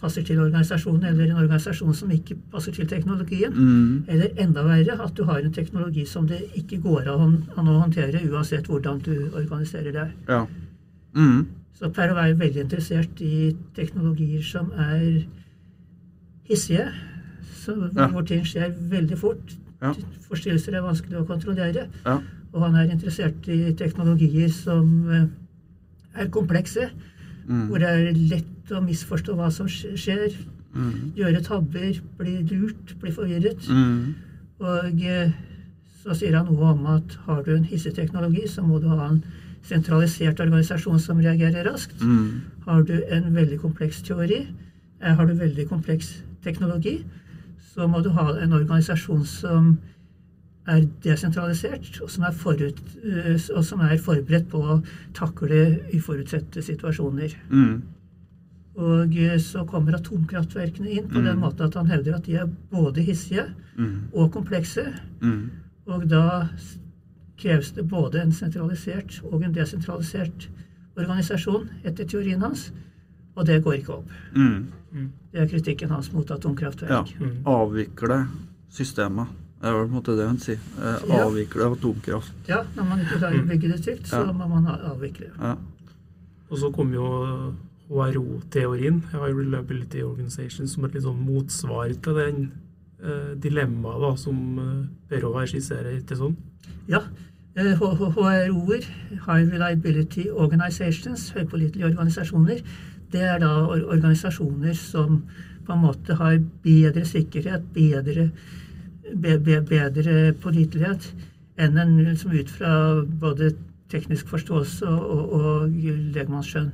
passer 0.00 0.22
til 0.22 0.40
organisasjonen, 0.42 1.04
eller 1.04 1.24
en 1.30 1.42
organisasjon 1.44 1.94
som 1.94 2.10
ikke 2.10 2.36
passer 2.52 2.72
til 2.72 2.88
teknologien. 2.88 3.52
Mm. 3.54 4.04
Eller 4.08 4.34
enda 4.42 4.64
verre, 4.66 4.98
at 5.04 5.14
du 5.16 5.24
har 5.24 5.38
en 5.38 5.52
teknologi 5.52 6.04
som 6.06 6.26
det 6.28 6.42
ikke 6.54 6.80
går 6.82 7.08
an 7.12 7.38
å 7.56 7.78
håndtere, 7.80 8.24
uansett 8.30 8.66
hvordan 8.66 9.00
du 9.06 9.30
organiserer 9.32 9.92
det. 9.92 10.08
Ja. 10.28 10.46
Mm. 11.14 11.46
Så 11.74 11.88
Perrow 11.92 12.16
er 12.22 12.28
jo 12.30 12.36
veldig 12.38 12.60
interessert 12.68 13.20
i 13.20 13.56
teknologier 13.74 14.42
som 14.46 14.70
er 14.78 15.24
hissige, 16.48 16.88
så, 17.56 17.74
Ja. 17.96 18.06
hvor 18.08 18.22
ting 18.26 18.44
skjer 18.44 18.72
veldig 18.90 19.18
fort. 19.18 19.56
Ja. 19.82 19.92
Forstyrrelser 20.28 20.74
er 20.76 20.82
vanskelig 20.82 21.18
å 21.20 21.26
kontrollere. 21.26 21.88
Ja. 22.04 22.20
Og 22.52 22.60
han 22.62 22.74
er 22.76 22.92
interessert 22.94 23.48
i 23.48 23.72
teknologier 23.72 24.50
som 24.52 25.10
eh, 25.10 25.26
er 26.22 26.28
komplekse, 26.28 26.90
Mm. 27.46 27.66
hvor 27.68 27.78
det 27.78 27.88
er 27.88 28.12
lett 28.14 28.70
å 28.70 28.80
misforstå 28.80 29.34
hva 29.36 29.50
som 29.52 29.66
skjer, 29.66 30.32
Mm. 30.74 31.12
gjøre 31.16 31.42
tabber, 31.44 32.00
bli 32.18 32.42
lurt, 32.42 32.98
bli 33.00 33.10
forvirret. 33.10 33.68
Mm. 33.68 34.14
Og 34.60 35.02
eh, 35.04 35.30
så 36.02 36.14
sier 36.14 36.34
han 36.36 36.46
noe 36.46 36.72
om 36.72 36.86
at 36.86 37.14
har 37.26 37.42
du 37.42 37.54
en 37.56 37.64
hisseteknologi, 37.64 38.46
så 38.48 38.62
må 38.66 38.80
du 38.80 38.88
ha 38.88 39.08
en 39.10 39.22
sentralisert 39.64 40.40
organisasjon 40.40 41.00
som 41.00 41.18
reagerer 41.24 41.64
raskt. 41.64 42.00
Mm. 42.02 42.42
Har 42.66 42.82
du 42.82 42.94
en 43.10 43.30
veldig 43.34 43.58
kompleks 43.62 44.02
teori, 44.02 44.46
eh, 45.00 45.14
har 45.14 45.26
du 45.26 45.34
veldig 45.34 45.68
kompleks 45.68 46.22
teknologi, 46.44 47.04
så 47.74 47.88
må 47.88 48.02
du 48.04 48.10
ha 48.10 48.28
en 48.38 48.52
organisasjon 48.52 49.24
som 49.26 49.78
er 50.66 50.86
desentralisert, 51.04 52.00
og 52.02 52.10
som 52.10 52.24
er, 52.24 52.32
forut, 52.32 52.78
eh, 53.04 53.34
og 53.56 53.64
som 53.64 53.80
er 53.84 53.98
forberedt 53.98 54.48
på 54.48 54.60
å 54.62 54.78
takle 55.12 55.80
uforutsette 55.92 56.62
situasjoner. 56.64 57.34
Mm. 57.50 57.82
Og 58.76 59.16
eh, 59.16 59.36
så 59.38 59.64
kommer 59.68 59.94
atomkraftverkene 59.98 60.88
inn 60.90 61.08
på 61.08 61.20
den 61.22 61.36
Mm. 61.36 61.40
måten 61.44 61.66
at 61.66 61.74
han 61.74 61.86
hevder 61.86 62.16
at 62.16 62.24
de 62.26 62.34
er 62.36 62.48
både 62.72 63.02
hissige 63.04 63.46
Mm. 63.76 64.08
og 64.14 64.32
komplekse. 64.32 64.86
Mm. 65.20 65.50
Og 65.86 66.08
da 66.08 66.48
kreves 67.36 67.72
det 67.74 67.88
både 67.90 68.20
en 68.22 68.32
sentralisert 68.32 69.20
og 69.30 69.42
en 69.42 69.52
desentralisert 69.54 70.48
organisasjon, 70.96 71.68
etter 71.84 72.04
teorien 72.06 72.40
hans. 72.42 72.68
Og 73.36 73.46
det 73.46 73.62
går 73.64 73.80
ikke 73.80 73.94
opp. 73.96 74.10
Mm. 74.36 74.68
Det 75.32 75.40
er 75.42 75.48
kritikken 75.50 75.90
hans 75.90 76.12
mot 76.12 76.28
atomkraftverk. 76.30 76.90
Ja. 76.90 77.02
Mm. 77.18 77.40
Avvikle 77.50 78.20
systemet. 78.70 79.26
Det 79.60 79.70
er 79.70 79.72
vel 79.74 79.86
på 79.88 79.90
en 79.90 79.96
måte 79.96 80.14
det 80.18 80.26
han 80.28 80.38
sier. 80.38 80.58
Eh, 80.78 81.08
Ja. 81.08 81.24
avvikle 81.24 81.66
atomkraft. 81.72 82.32
Ja, 82.48 82.62
når 82.76 82.84
man 82.88 82.98
ikke 83.00 83.18
klarer 83.18 83.40
å 83.40 83.42
Mm. 83.42 83.48
bygge 83.48 83.68
det 83.72 83.82
trygt, 83.82 84.06
så 84.06 84.26
Ja. 84.26 84.32
må 84.32 84.48
man 84.48 84.66
avvikle. 84.66 85.30
Ja. 85.40 85.56
Og 86.50 86.58
så 86.58 86.72
kom 86.72 86.92
jo 86.92 87.54
HRO-teorien, 87.90 89.02
High 89.10 89.32
Reliability 89.34 90.02
Organization, 90.02 90.66
som 90.68 90.84
et 90.84 90.94
litt 90.94 91.02
sånn 91.04 91.24
motsvar 91.24 91.92
til 92.02 92.14
den 92.14 92.52
dilemmaet 93.42 94.02
da, 94.02 94.10
som 94.20 94.58
eh, 94.58 94.82
Perov 95.10 95.38
her 95.40 95.50
skisserer. 95.50 95.98
ikke 95.98 96.18
sånn? 96.18 96.36
Ja. 96.88 97.02
eh, 97.56 97.74
HRO-er, 97.78 98.86
High 99.26 99.52
Reliability 99.52 100.28
Organizations, 100.30 101.30
høypålitelige 101.36 101.92
organisasjoner, 101.92 102.62
det 103.12 103.22
er 103.22 103.38
da 103.38 103.52
organisasjoner 103.68 104.74
som 104.74 105.22
på 105.64 105.72
en 105.72 105.84
måte 105.84 106.16
har 106.18 106.40
bedre 106.64 107.04
sikkerhet, 107.08 107.62
bedre, 107.72 108.30
be 109.14 109.38
be 109.38 109.60
bedre 109.60 110.32
pålitelighet 110.42 111.12
enn 111.60 111.78
en 111.78 111.96
liksom 112.02 112.34
ut 112.34 112.50
fra 112.50 113.04
både 113.04 113.52
teknisk 113.92 114.28
forståelse 114.32 114.88
og, 114.88 115.04
og, 115.10 115.32
og 115.38 115.76
legmannsskjønn 116.16 116.72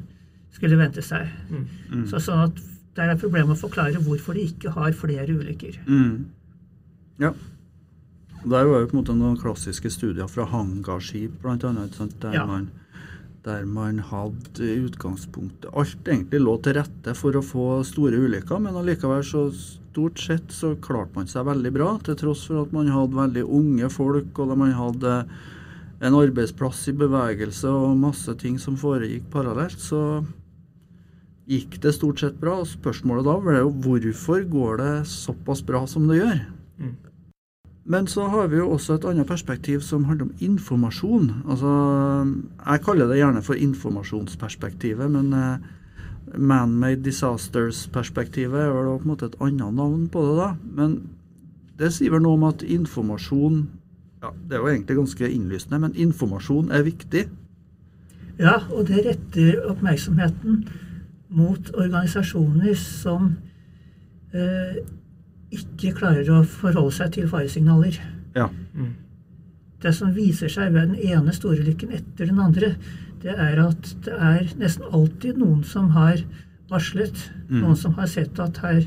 skulle 0.54 0.78
vente 0.80 1.02
seg. 1.04 1.28
Mm. 1.50 1.66
Mm. 1.90 2.06
Så, 2.08 2.22
sånn 2.24 2.46
at 2.48 2.62
det 2.96 3.06
er 3.06 3.16
problemet 3.20 3.54
å 3.54 3.60
forklare 3.60 4.02
hvorfor 4.02 4.34
de 4.34 4.48
ikke 4.50 4.72
har 4.74 4.92
flere 4.98 5.28
ulykker. 5.30 5.78
Mm. 5.86 6.26
Ja. 7.22 7.32
Der 8.40 8.64
var 8.64 8.80
jo 8.80 8.86
på 8.88 8.96
en 8.96 9.02
måte 9.02 9.16
noen 9.16 9.38
klassiske 9.38 9.90
studier 9.92 10.28
fra 10.32 10.46
hangarskip, 10.48 11.44
annet. 11.44 11.98
Der, 12.20 12.32
Ja. 12.34 12.46
man, 12.46 12.70
der 13.44 13.64
man 13.66 13.98
hadde 13.98 14.60
i 14.64 14.80
utgangspunktet 14.88 15.68
Alt 15.74 16.04
egentlig 16.04 16.40
lå 16.40 16.56
til 16.62 16.74
rette 16.74 17.14
for 17.14 17.32
å 17.32 17.42
få 17.44 17.84
store 17.84 18.16
ulykker, 18.16 18.58
men 18.60 18.74
allikevel 18.74 19.22
så 19.22 19.50
stort 19.52 20.18
sett 20.18 20.48
så 20.48 20.74
klarte 20.80 21.14
man 21.14 21.26
seg 21.26 21.44
veldig 21.44 21.72
bra, 21.72 21.98
til 22.02 22.14
tross 22.16 22.46
for 22.46 22.62
at 22.62 22.72
man 22.72 22.88
hadde 22.88 23.14
veldig 23.14 23.44
unge 23.44 23.90
folk, 23.90 24.38
og 24.38 24.56
man 24.56 24.72
hadde 24.72 25.26
en 26.00 26.14
arbeidsplass 26.16 26.88
i 26.88 26.92
bevegelse 26.96 27.68
og 27.68 27.96
masse 28.00 28.34
ting 28.40 28.58
som 28.58 28.76
foregikk 28.76 29.28
parallelt, 29.30 29.78
så 29.78 30.24
gikk 31.50 31.80
det 31.82 31.94
stort 31.96 32.22
sett 32.22 32.38
bra. 32.40 32.60
Og 32.62 32.70
spørsmålet 32.70 33.26
da 33.26 33.36
ble 33.42 33.60
jo 33.60 33.72
hvorfor 33.84 34.44
går 34.50 34.82
det 34.82 34.94
såpass 35.10 35.62
bra 35.66 35.84
som 35.90 36.08
det 36.10 36.20
gjør? 36.20 36.42
Mm. 36.78 36.96
Men 37.90 38.06
så 38.06 38.28
har 38.30 38.50
vi 38.52 38.60
jo 38.60 38.70
også 38.70 38.98
et 38.98 39.04
annet 39.08 39.26
perspektiv 39.26 39.80
som 39.82 40.04
handler 40.06 40.28
om 40.28 40.34
informasjon. 40.46 41.30
Altså, 41.48 41.70
jeg 42.66 42.82
kaller 42.86 43.08
det 43.10 43.18
gjerne 43.18 43.42
for 43.42 43.54
informasjonsperspektivet, 43.58 45.10
men 45.10 45.32
eh, 45.34 45.70
man-made 46.36 47.02
disasters-perspektivet 47.02 48.60
er 48.60 48.70
vel 48.70 48.92
på 48.92 49.08
en 49.08 49.10
måte 49.10 49.30
et 49.30 49.40
annet 49.40 49.74
navn 49.74 50.06
på 50.12 50.22
det. 50.28 50.36
da. 50.38 50.52
Men 50.76 51.00
det 51.80 51.90
sier 51.96 52.12
vel 52.14 52.22
noe 52.22 52.38
om 52.38 52.48
at 52.50 52.62
informasjon 52.62 53.62
ja, 54.20 54.28
Det 54.36 54.52
er 54.52 54.60
jo 54.60 54.68
egentlig 54.68 54.96
ganske 54.98 55.28
innlysende, 55.32 55.78
men 55.80 55.94
informasjon 55.96 56.70
er 56.76 56.82
viktig. 56.84 57.22
Ja, 58.36 58.58
og 58.68 58.86
det 58.90 59.06
retter 59.06 59.62
oppmerksomheten 59.70 60.58
mot 61.30 61.70
organisasjoner 61.74 62.74
som 62.78 63.34
eh, 64.34 64.80
ikke 65.54 65.94
klarer 65.98 66.28
å 66.34 66.42
forholde 66.46 66.94
seg 66.96 67.14
til 67.16 67.30
faresignaler. 67.30 67.98
Ja. 68.36 68.48
Mm. 68.74 68.94
Det 69.80 69.92
som 69.96 70.12
viser 70.14 70.52
seg 70.52 70.74
ved 70.74 70.90
den 70.92 71.14
ene 71.14 71.34
storulykken 71.34 71.94
etter 71.96 72.28
den 72.28 72.40
andre, 72.42 72.74
det 73.22 73.34
er 73.36 73.60
at 73.62 73.92
det 74.04 74.16
er 74.16 74.50
nesten 74.60 74.86
alltid 74.90 75.40
noen 75.40 75.62
som 75.66 75.90
har 75.96 76.22
varslet. 76.70 77.26
Mm. 77.48 77.62
Noen 77.62 77.78
som 77.78 77.94
har 77.98 78.10
sett 78.10 78.38
at 78.42 78.60
her 78.64 78.82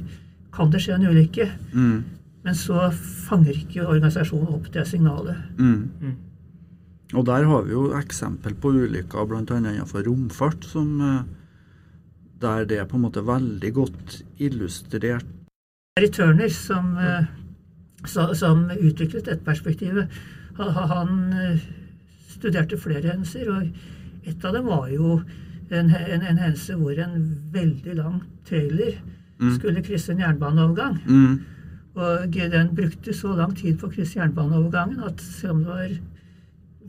kan 0.53 0.71
det 0.73 0.83
skje 0.83 0.97
en 0.97 1.07
ulykke. 1.09 1.49
Mm. 1.73 1.97
Men 2.43 2.57
så 2.59 2.89
fanger 3.27 3.55
ikke 3.55 3.87
organisasjonen 3.87 4.51
opp 4.57 4.69
det 4.73 4.85
signalet. 4.89 5.39
Mm. 5.57 5.89
Mm. 6.01 6.15
Og 7.13 7.25
der 7.29 7.45
har 7.45 7.65
vi 7.67 7.75
jo 7.75 7.85
eksempel 7.97 8.55
på 8.57 8.73
ulykker, 8.73 9.27
bl.a. 9.29 9.43
innenfor 9.43 10.05
romfart, 10.07 10.65
som 10.65 10.95
eh, 11.01 11.21
der 12.43 12.65
det 12.69 12.77
er 12.81 12.85
på 12.89 12.97
en 12.99 13.05
måte 13.07 13.23
veldig 13.25 13.71
godt 13.75 14.17
illustrert. 14.43 15.25
Harry 15.97 16.09
Turner, 16.09 16.49
som, 16.49 16.97
eh, 16.97 17.25
som 18.35 18.65
utviklet 18.73 19.25
dette 19.29 19.43
perspektivet, 19.45 20.09
ha- 20.57 20.71
ha- 20.75 20.87
han 20.95 21.33
eh, 21.33 21.59
studerte 22.33 22.77
flere 22.81 23.13
hendelser, 23.13 23.49
og 23.49 24.27
et 24.27 24.45
av 24.45 24.53
dem 24.57 24.65
var 24.69 24.87
jo 24.91 25.19
en, 25.71 25.89
en, 25.89 26.21
en 26.21 26.37
hendelse 26.37 26.75
hvor 26.79 26.97
en 26.99 27.17
veldig 27.53 27.95
lang 27.99 28.21
trailer 28.49 28.99
Mm. 29.41 29.55
skulle 29.57 29.81
krysse 29.83 30.11
en 30.13 30.19
jernbaneovergang. 30.21 30.99
Mm. 31.09 31.39
Og 31.95 32.31
den 32.31 32.69
brukte 32.77 33.11
så 33.17 33.33
lang 33.35 33.51
tid 33.57 33.79
på 33.81 33.87
å 33.89 33.91
krysse 33.91 34.19
jernbaneovergangen 34.19 35.01
at 35.03 35.19
selv 35.21 35.51
om 35.55 35.63
det 35.63 35.67
var 35.73 35.95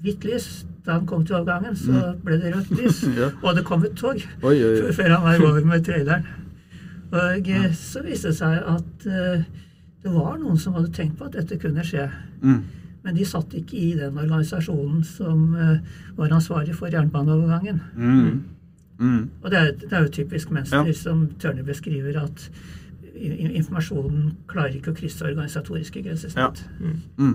hvitt 0.04 0.24
lys 0.28 0.48
da 0.84 0.98
han 0.98 1.06
kom 1.08 1.24
til 1.24 1.38
overgangen, 1.38 1.76
så 1.80 2.10
ble 2.24 2.36
det 2.42 2.52
rødt 2.54 2.72
lys. 2.76 3.02
Mm. 3.08 3.14
Ja. 3.22 3.30
Og 3.42 3.56
det 3.56 3.64
kom 3.64 3.84
et 3.86 3.96
tog 3.96 4.20
Oi, 4.42 4.54
oi, 4.54 4.72
oi. 4.84 4.92
før 4.92 5.14
han 5.16 5.22
var 5.24 5.44
over 5.48 5.64
med 5.70 5.84
traileren. 5.86 6.26
Og 7.14 7.48
eh, 7.48 7.68
så 7.78 8.02
viste 8.04 8.32
det 8.32 8.38
seg 8.40 8.58
at 8.68 9.06
uh, 9.08 9.44
det 10.04 10.12
var 10.12 10.36
noen 10.40 10.58
som 10.60 10.74
hadde 10.76 10.92
tenkt 10.92 11.16
på 11.18 11.28
at 11.28 11.36
dette 11.38 11.56
kunne 11.62 11.84
skje. 11.86 12.08
Mm. 12.42 12.58
Men 13.04 13.16
de 13.16 13.24
satt 13.28 13.54
ikke 13.56 13.76
i 13.78 13.92
den 13.96 14.18
organisasjonen 14.18 15.04
som 15.08 15.54
uh, 15.54 15.78
var 16.18 16.34
ansvarlig 16.36 16.74
for 16.76 16.92
jernbaneovergangen. 16.92 17.80
Mm. 17.96 18.42
Mm. 18.98 19.22
Og 19.42 19.50
det 19.52 19.58
er, 19.60 19.72
det 19.80 19.92
er 19.92 20.04
jo 20.08 20.14
typisk 20.20 20.50
mønster 20.54 20.86
Ja. 20.86 20.92
som 20.96 21.28
Tørne 21.40 21.64
beskriver, 21.66 22.20
at 22.22 22.48
informasjonen 23.14 24.34
klarer 24.50 24.74
ikke 24.74 24.90
å 24.92 24.96
krysse 24.98 25.24
organisatoriske 25.24 26.02
grensesnitt. 26.02 26.64
Mm. 27.16 27.34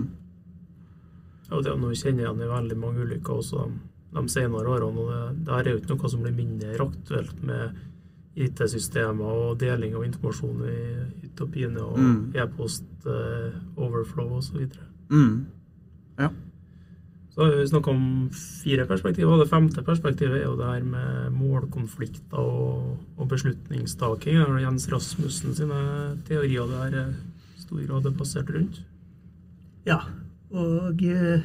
Og 1.50 1.64
det, 1.64 1.72
nå 1.80 1.90
kjenner 1.94 2.24
jeg 2.24 2.28
igjen 2.30 2.42
i 2.46 2.50
veldig 2.54 2.76
mange 2.78 3.04
ulykker 3.06 3.38
også 3.40 3.64
de, 4.14 4.28
senere 4.28 4.68
årene. 4.74 4.98
og 4.98 5.08
det, 5.10 5.44
det 5.46 5.54
her 5.54 5.64
er 5.66 5.72
jo 5.74 5.80
ikke 5.80 5.94
noe 5.96 6.10
som 6.12 6.22
blir 6.22 6.36
mindre 6.36 6.76
aktuelt 6.86 7.42
med 7.42 7.78
IT-systemer 8.40 9.24
og 9.50 9.58
deling 9.58 9.94
av 9.98 10.04
informasjon 10.06 10.60
i 10.70 11.26
Utopine 11.26 11.80
og 11.82 11.98
Mm. 11.98 12.20
e-post, 12.34 12.84
eh, 13.06 13.50
overflow 13.76 14.36
osv. 14.38 14.68
Så, 14.70 14.78
Mm. 15.10 15.46
så 17.34 17.44
har 17.44 17.56
vi 17.56 17.66
snakka 17.66 17.90
om 17.90 18.30
fire 18.30 18.86
perspektiver. 18.86 19.32
og 19.32 19.38
Det 19.40 19.50
femte 19.50 19.82
perspektivet 19.82 20.40
er 20.40 20.44
jo 20.44 20.56
det 20.56 20.66
her 20.66 20.82
med 20.84 21.32
målkonflikter 21.32 22.38
og, 22.38 22.98
og 23.18 23.28
beslutningstaking. 23.28 24.34
Det 24.38 24.48
er 24.48 24.58
Jens 24.64 24.88
Rasmussen 24.92 25.54
sine 25.54 26.16
teorier 26.26 26.66
det 26.66 26.78
her 26.92 26.98
er 27.04 27.10
i 27.10 27.60
stor 27.60 27.86
grad 27.86 28.06
er 28.06 28.10
basert 28.10 28.50
rundt. 28.54 28.82
Ja, 29.86 30.00
og 30.50 31.02
eh, 31.06 31.44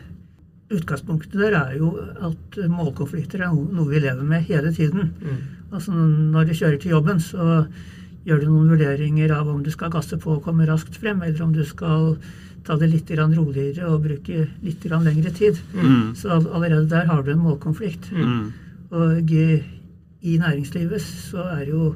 utgangspunktet 0.73 1.37
der 1.37 1.57
er 1.59 1.75
jo 1.77 1.91
at 2.25 2.57
målkonflikter 2.71 3.43
er 3.45 3.53
noe, 3.53 3.89
vi 3.89 4.01
lever 4.01 4.23
med 4.25 4.47
hele 4.47 4.73
tiden. 4.73 5.13
Mm. 5.21 5.43
Altså 5.71 5.91
Når 5.93 6.49
du 6.49 6.53
kjører 6.53 6.79
til 6.81 6.95
jobben, 6.95 7.19
så 7.19 7.65
gjør 8.25 8.41
du 8.41 8.47
noen 8.49 8.71
vurderinger 8.73 9.35
av 9.35 9.49
om 9.51 9.61
du 9.63 9.69
skal 9.73 9.93
gasse 9.93 10.17
på 10.17 10.37
og 10.37 10.43
komme 10.45 10.65
raskt 10.65 10.97
frem, 10.97 11.21
eller 11.21 11.45
om 11.45 11.53
du 11.53 11.61
skal 11.65 12.15
ta 12.65 12.77
det 12.81 12.89
litt 12.89 13.11
roligere 13.13 13.91
og 13.91 14.07
bruke 14.07 14.47
litt 14.65 14.85
lengre 14.89 15.31
tid. 15.31 15.59
Mm. 15.73 16.15
Så 16.17 16.33
allerede 16.33 16.89
der 16.89 17.05
har 17.05 17.21
du 17.21 17.31
en 17.31 17.43
målkonflikt. 17.45 18.09
Mm. 18.11 18.51
Og 18.89 19.31
eh, 19.31 19.61
i 20.25 20.37
næringslivet 20.41 21.01
så 21.01 21.45
er 21.59 21.69
jo 21.69 21.93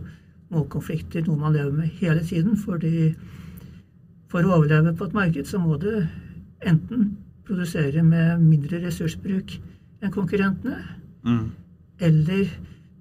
målkonflikter 0.54 1.26
noe 1.26 1.42
man 1.42 1.54
lever 1.58 1.74
med 1.74 1.90
hele 2.02 2.22
tiden. 2.24 2.58
fordi 2.58 3.16
for 4.30 4.46
å 4.46 4.60
overleve 4.60 4.94
på 4.94 5.08
et 5.10 5.16
marked 5.18 5.48
så 5.50 5.58
må 5.58 5.78
du 5.82 5.90
enten 6.66 7.18
produsere 7.48 8.04
med 8.04 8.42
mindre 8.42 8.82
ressursbruk 8.86 9.58
enn 10.02 10.12
konkurrentene, 10.14 10.78
Mm. 11.26 11.52
eller 12.00 12.48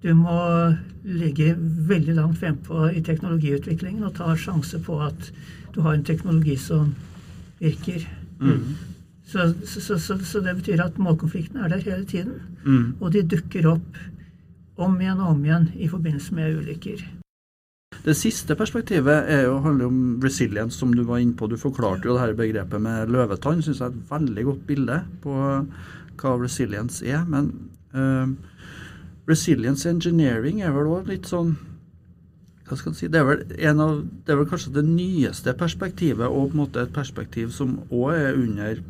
du 0.03 0.15
må 0.15 0.75
ligge 1.05 1.55
veldig 1.89 2.15
langt 2.15 2.39
frempå 2.39 2.89
i 2.91 3.03
teknologiutviklingen 3.03 4.03
og 4.05 4.15
ta 4.15 4.35
sjanse 4.35 4.79
på 4.83 4.99
at 5.03 5.31
du 5.75 5.81
har 5.81 5.95
en 5.95 6.05
teknologi 6.05 6.57
som 6.57 6.95
virker. 7.61 8.07
Mm. 8.41 8.75
Så, 9.29 9.53
så, 9.65 9.99
så, 9.99 10.19
så 10.19 10.41
det 10.41 10.57
betyr 10.57 10.83
at 10.83 10.99
målkonfliktene 10.99 11.65
er 11.65 11.69
der 11.69 11.85
hele 11.85 12.05
tiden. 12.05 12.41
Mm. 12.65 12.95
Og 13.01 13.13
de 13.13 13.23
dukker 13.23 13.67
opp 13.75 13.99
om 14.79 15.01
igjen 15.01 15.21
og 15.21 15.35
om 15.35 15.45
igjen 15.45 15.69
i 15.77 15.89
forbindelse 15.91 16.35
med 16.35 16.59
ulykker. 16.59 17.03
Det 18.09 18.15
siste 18.17 18.57
perspektivet 18.57 19.27
er 19.29 19.43
jo, 19.45 19.59
handler 19.61 19.91
om 19.91 19.97
resilience, 20.25 20.79
som 20.79 20.95
du 20.97 21.03
var 21.05 21.21
inne 21.21 21.37
på. 21.37 21.45
Du 21.51 21.59
forklarte 21.61 22.09
jo 22.09 22.15
det 22.17 22.23
her 22.23 22.37
begrepet 22.39 22.81
med 22.81 23.11
løvetann. 23.13 23.61
Syns 23.61 23.83
jeg 23.83 23.91
er 23.91 23.97
et 23.97 24.13
veldig 24.13 24.45
godt 24.47 24.63
bilde 24.71 24.97
på 25.21 25.35
hva 26.23 26.33
resilience 26.41 27.05
er. 27.05 27.27
Men 27.29 27.51
uh, 27.93 28.33
resilience 29.29 29.85
engineering 29.91 30.63
er 30.65 30.73
vel 30.73 30.89
òg 30.95 31.11
litt 31.13 31.29
sånn 31.29 31.59
hva 32.69 32.77
skal 32.77 32.93
jeg 32.93 32.99
si, 32.99 33.09
det 33.13 33.21
er, 33.21 33.25
vel 33.25 33.81
av, 33.81 34.01
det 34.27 34.33
er 34.33 34.41
vel 34.43 34.49
kanskje 34.49 34.75
det 34.75 34.83
nyeste 34.85 35.55
perspektivet, 35.57 36.27
og 36.29 36.51
på 36.51 36.57
en 36.57 36.61
måte 36.61 36.83
et 36.85 36.93
perspektiv 36.93 37.49
som 37.57 37.79
òg 37.89 38.11
er 38.13 38.37
under 38.37 38.83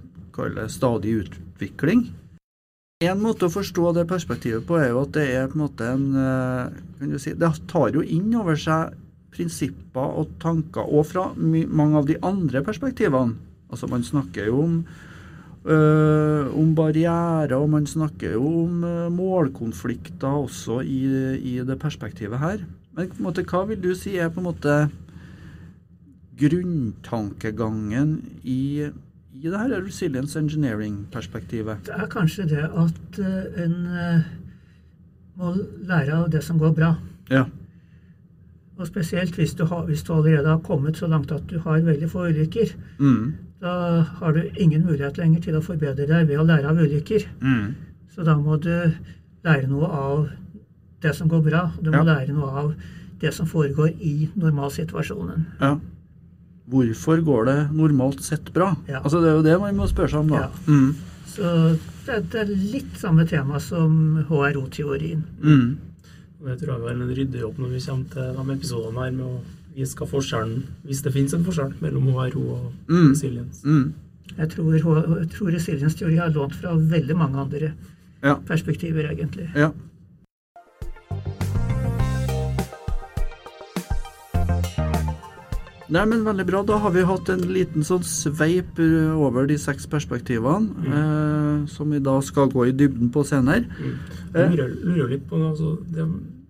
stadig 0.70 1.12
utvikling. 1.22 2.08
En 3.06 3.20
måte 3.22 3.46
å 3.46 3.52
forstå 3.54 3.92
det 3.94 4.08
perspektivet 4.10 4.64
på 4.66 4.74
er 4.80 4.88
jo 4.90 5.04
at 5.04 5.12
det 5.14 5.26
er 5.30 5.44
på 5.46 5.54
en 5.54 5.62
måte 5.62 5.86
en 5.86 6.06
eh, 6.18 6.78
kan 6.98 7.12
du 7.12 7.18
si, 7.22 7.30
Det 7.38 7.50
tar 7.70 7.92
jo 7.94 8.02
inn 8.02 8.32
over 8.34 8.58
seg 8.58 8.96
prinsipper 9.34 10.16
og 10.20 10.32
tanker, 10.42 10.86
og 10.86 11.06
fra 11.10 11.30
mange 11.36 12.00
av 12.00 12.08
de 12.08 12.16
andre 12.24 12.62
perspektivene. 12.64 13.36
Altså 13.68 13.86
Man 13.86 14.04
snakker 14.04 14.46
jo 14.48 14.62
om, 14.62 14.76
øh, 15.64 16.48
om 16.56 16.74
barrierer, 16.74 17.54
og 17.56 17.70
man 17.70 17.86
snakker 17.86 18.32
jo 18.32 18.46
om 18.64 18.84
øh, 18.84 19.12
målkonflikter 19.12 20.28
også 20.28 20.80
i, 20.80 21.02
i, 21.36 21.58
det 21.58 21.78
perspektivet 21.78 22.38
her. 22.38 22.64
Men 22.96 23.08
på 23.08 23.18
en 23.18 23.28
måte, 23.28 23.44
hva 23.44 23.66
vil 23.68 23.82
du 23.82 23.92
si 23.94 24.16
er 24.16 24.32
på 24.32 24.40
en 24.40 24.48
måte 24.48 24.78
grunntankegangen 26.38 28.16
i, 28.42 28.88
i 29.34 29.44
det 29.44 29.58
her 29.58 29.76
resilience 29.84 30.38
engineering-perspektivet? 30.38 31.84
Det 31.86 31.94
er 31.94 32.10
kanskje 32.10 32.48
det 32.48 32.64
at 32.64 33.20
uh, 33.20 33.62
en 33.64 33.76
uh, 33.86 34.26
må 35.38 35.54
lære 35.86 36.16
av 36.16 36.28
det 36.32 36.42
som 36.44 36.58
går 36.58 36.74
bra. 36.74 36.94
Ja. 37.30 37.44
Og 38.78 38.86
spesielt 38.86 39.34
hvis 39.34 39.54
du, 39.58 39.64
har, 39.66 39.84
hvis 39.88 40.02
du, 40.06 40.12
allerede 40.14 40.48
har 40.52 40.60
kommet 40.62 40.96
så 40.96 41.08
langt 41.10 41.32
at 41.34 41.46
du 41.50 41.58
har 41.64 41.80
veldig 41.82 42.08
få 42.10 42.28
ulykker. 42.30 42.74
Mm. 42.98 43.34
Da 43.60 43.72
har 44.20 44.32
du 44.36 44.44
ingen 44.56 44.84
mulighet 44.86 45.18
lenger 45.18 45.40
til 45.48 45.56
å 45.58 45.62
forbedre 45.64 46.06
deg 46.06 46.28
ved 46.28 46.38
å 46.38 46.46
lære 46.46 46.70
av 46.70 46.78
ulykker. 46.78 47.26
Mm. 47.42 47.74
Så 48.14 48.22
da 48.26 48.36
må 48.38 48.56
du 48.62 48.70
lære 49.44 49.66
noe 49.66 49.88
av 49.90 50.28
det 51.02 51.14
som 51.14 51.28
går 51.30 51.42
bra. 51.42 51.64
Du 51.82 51.90
må 51.90 52.04
Ja. 52.04 52.14
lære 52.14 52.32
noe 52.34 52.50
av 52.62 52.74
det 53.20 53.34
som 53.34 53.46
foregår 53.46 53.90
i 53.98 54.28
normalsituasjonen. 54.36 55.46
Ja. 55.60 55.76
Hvorfor 56.68 57.20
går 57.24 57.44
det 57.46 57.58
normalt 57.72 58.22
sett 58.22 58.52
bra? 58.52 58.76
Ja. 58.88 59.00
Altså 59.02 59.20
Det 59.20 59.30
er 59.30 59.36
jo 59.36 59.42
det 59.42 59.60
man 59.60 59.76
må 59.76 59.86
spørre 59.88 60.08
seg 60.10 60.20
om, 60.20 60.28
da. 60.28 60.36
Ja. 60.36 60.48
Mm. 60.68 60.94
Så 61.26 61.78
det, 62.06 62.30
det 62.32 62.40
er 62.40 62.54
litt 62.54 62.96
samme 62.98 63.26
tema 63.26 63.58
som 63.60 64.24
HRO-teorien. 64.28 65.24
Mm. 65.42 65.78
Det 66.44 66.58
tror 66.60 66.72
jeg 66.74 66.82
var 66.82 66.90
en 66.94 67.08
ryddig 67.08 67.40
jobb 67.40 67.56
når 67.58 67.68
vi 67.74 67.80
kommer 67.86 68.04
til 68.12 68.36
de 68.38 68.54
episodene 68.54 69.04
her 69.04 69.10
med 69.10 69.24
å 69.26 69.40
vise 69.74 69.96
hva 69.98 70.06
forskjellen, 70.10 70.62
hvis 70.86 71.02
det 71.02 71.12
finnes 71.14 71.34
en 71.34 71.44
forskjell, 71.46 71.72
mellom 71.82 72.06
HRO 72.14 72.44
og 72.54 72.72
Mm. 72.88 73.10
resilience. 73.10 73.62
Mm. 73.64 73.92
Jeg 74.38 74.48
tror, 74.50 74.72
jeg 74.74 75.30
tror 75.30 75.50
resilience-teori 75.50 76.16
har 76.18 76.30
lånt 76.30 76.54
fra 76.54 76.74
veldig 76.76 77.16
mange 77.16 77.36
andre 77.38 77.72
Ja. 78.22 78.34
perspektiver, 78.46 79.08
egentlig. 79.10 79.48
Ja. 79.54 79.72
Nei, 85.88 86.04
men 86.04 86.24
Veldig 86.26 86.44
bra. 86.48 86.62
Da 86.68 86.76
har 86.82 86.92
vi 86.92 87.04
hatt 87.08 87.30
en 87.32 87.46
liten 87.48 87.86
sånn 87.86 88.04
sveip 88.04 88.80
uh, 88.82 89.14
over 89.16 89.48
de 89.48 89.56
seks 89.60 89.88
perspektivene, 89.88 90.88
eh, 90.88 91.62
som 91.72 91.94
vi 91.94 92.00
da 92.04 92.18
skal 92.24 92.50
gå 92.52 92.66
i 92.68 92.74
dybden 92.76 93.08
på 93.14 93.24
senere. 93.24 93.64
Mm. 93.78 93.94
Eh. 94.34 94.42
Jeg 94.42 94.52
lurer, 94.52 94.74
lurer 94.84 95.14
litt 95.14 95.24
på 95.30 95.40
altså, 95.40 95.78
det, 95.88 96.04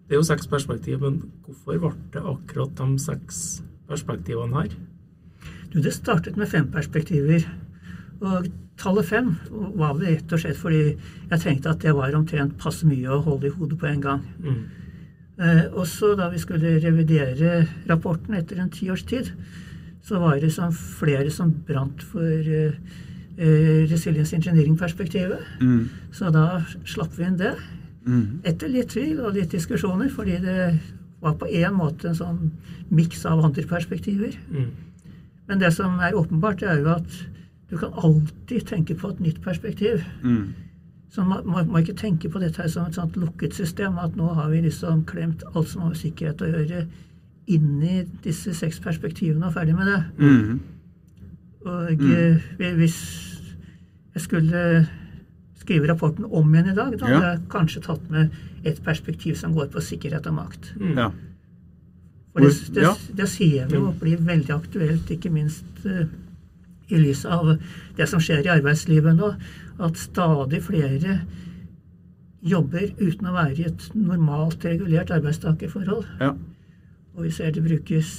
det 0.08 0.16
er 0.16 0.22
jo 0.22 0.26
seks 0.26 0.50
perspektiv, 0.50 0.98
men 1.04 1.20
hvorfor 1.46 1.78
ble 1.84 1.94
det 2.16 2.24
akkurat 2.34 2.74
de 2.80 3.02
seks 3.02 3.42
perspektivene 3.88 4.58
her? 4.58 4.74
Du, 5.70 5.78
det 5.84 5.94
startet 5.94 6.38
med 6.40 6.50
fem 6.50 6.66
perspektiver. 6.72 7.46
Og 8.18 8.50
tallet 8.80 9.06
fem 9.06 9.30
var 9.78 9.94
vel 9.94 10.16
rett 10.16 10.34
og 10.34 10.42
slett 10.42 10.58
fordi 10.58 10.82
jeg 11.30 11.40
tenkte 11.44 11.70
at 11.70 11.82
det 11.84 11.94
var 11.94 12.16
omtrent 12.18 12.58
passe 12.58 12.86
mye 12.88 13.06
å 13.14 13.22
holde 13.22 13.50
i 13.50 13.54
hodet 13.54 13.78
på 13.78 13.86
en 13.90 14.02
gang. 14.02 14.24
Mm. 14.42 14.62
Eh, 15.38 15.64
også 15.78 16.16
da 16.18 16.28
vi 16.32 16.40
skulle 16.42 16.78
revidere 16.82 17.60
rapporten 17.88 18.34
etter 18.34 18.58
en 18.58 18.70
tiårs 18.74 19.04
tid, 19.06 19.30
så 20.02 20.18
var 20.18 20.40
det 20.42 20.50
som 20.52 20.72
flere 20.72 21.30
som 21.30 21.52
brant 21.68 22.02
for 22.02 22.22
eh, 22.26 22.74
eh, 23.38 23.84
resilience 23.90 24.34
engineering-perspektivet. 24.34 25.38
Mm. 25.60 25.88
Så 26.12 26.32
da 26.34 26.64
slapp 26.84 27.14
vi 27.18 27.28
inn 27.28 27.38
det. 27.38 27.54
Mm. 28.06 28.40
Etter 28.48 28.72
litt 28.72 28.90
tvil 28.96 29.20
og 29.20 29.36
litt 29.36 29.54
diskusjoner, 29.54 30.10
fordi 30.10 30.40
det 30.42 30.58
var 31.22 31.38
på 31.38 31.46
en 31.46 31.74
måte 31.74 32.10
en 32.10 32.18
sånn 32.18 32.44
miks 32.90 33.24
av 33.26 33.44
andre 33.44 33.66
perspektiver. 33.68 34.34
Mm. 34.50 34.70
Men 35.48 35.62
det 35.62 35.70
som 35.76 36.00
er 36.02 36.18
åpenbart, 36.18 36.62
er 36.62 36.82
jo 36.82 36.94
at 36.96 37.20
du 37.70 37.76
kan 37.78 37.94
alltid 37.94 38.66
tenke 38.66 38.96
på 38.98 39.12
et 39.12 39.20
nytt 39.20 39.42
perspektiv. 39.44 40.02
Mm. 40.22 40.54
Så 41.10 41.24
man 41.24 41.44
må, 41.48 41.62
må 41.64 41.78
ikke 41.80 41.96
tenke 41.96 42.28
på 42.28 42.40
dette 42.42 42.60
her 42.60 42.68
som 42.68 42.86
et 42.86 42.94
sånt 42.98 43.16
lukket 43.16 43.54
system, 43.56 43.96
at 43.98 44.16
nå 44.16 44.26
har 44.36 44.50
vi 44.52 44.60
liksom 44.66 45.04
klemt 45.08 45.42
alt 45.54 45.68
som 45.68 45.82
har 45.86 45.94
med 45.94 46.00
sikkerhet 46.02 46.42
å 46.44 46.50
gjøre, 46.50 46.82
inni 47.48 48.02
disse 48.22 48.52
seks 48.54 48.76
perspektivene 48.84 49.46
og 49.48 49.54
ferdig 49.54 49.74
med 49.78 49.86
det. 49.88 50.02
Mm. 50.18 50.60
Og 51.64 52.00
Mm. 52.00 52.12
eh, 52.60 52.74
hvis 52.76 52.98
jeg 54.14 54.22
skulle 54.22 54.88
skrive 55.58 55.88
rapporten 55.88 56.24
om 56.30 56.54
igjen 56.54 56.70
i 56.72 56.74
dag, 56.74 56.98
da 56.98 57.06
hadde 57.06 57.24
Ja. 57.24 57.32
jeg 57.32 57.48
kanskje 57.48 57.82
tatt 57.82 58.10
med 58.10 58.30
et 58.64 58.82
perspektiv 58.84 59.34
som 59.36 59.54
går 59.54 59.66
på 59.72 59.80
sikkerhet 59.80 60.26
og 60.26 60.34
makt. 60.34 60.74
Mm. 60.76 60.96
Ja. 60.98 61.10
For 62.32 62.40
det, 62.40 62.74
det, 62.74 63.16
det 63.16 63.28
ser 63.28 63.66
vi 63.66 63.74
jo 63.76 63.92
blir 64.00 64.16
veldig 64.18 64.50
aktuelt, 64.54 65.08
ikke 65.10 65.30
minst 65.32 65.64
eh, 65.86 66.04
i 66.88 67.00
lys 67.00 67.24
av 67.28 67.54
det 67.96 68.06
som 68.08 68.22
skjer 68.22 68.46
i 68.46 68.52
arbeidslivet 68.52 69.18
nå, 69.18 69.32
at 69.78 70.00
stadig 70.00 70.62
flere 70.66 71.20
jobber 72.48 72.92
uten 73.00 73.28
å 73.28 73.34
være 73.34 73.56
i 73.58 73.66
et 73.68 73.88
normalt 73.94 74.64
regulert 74.64 75.10
arbeidstakerforhold. 75.14 76.06
Ja. 76.22 76.32
Og 77.16 77.26
vi 77.26 77.34
ser 77.34 77.52
det 77.54 77.64
brukes 77.66 78.12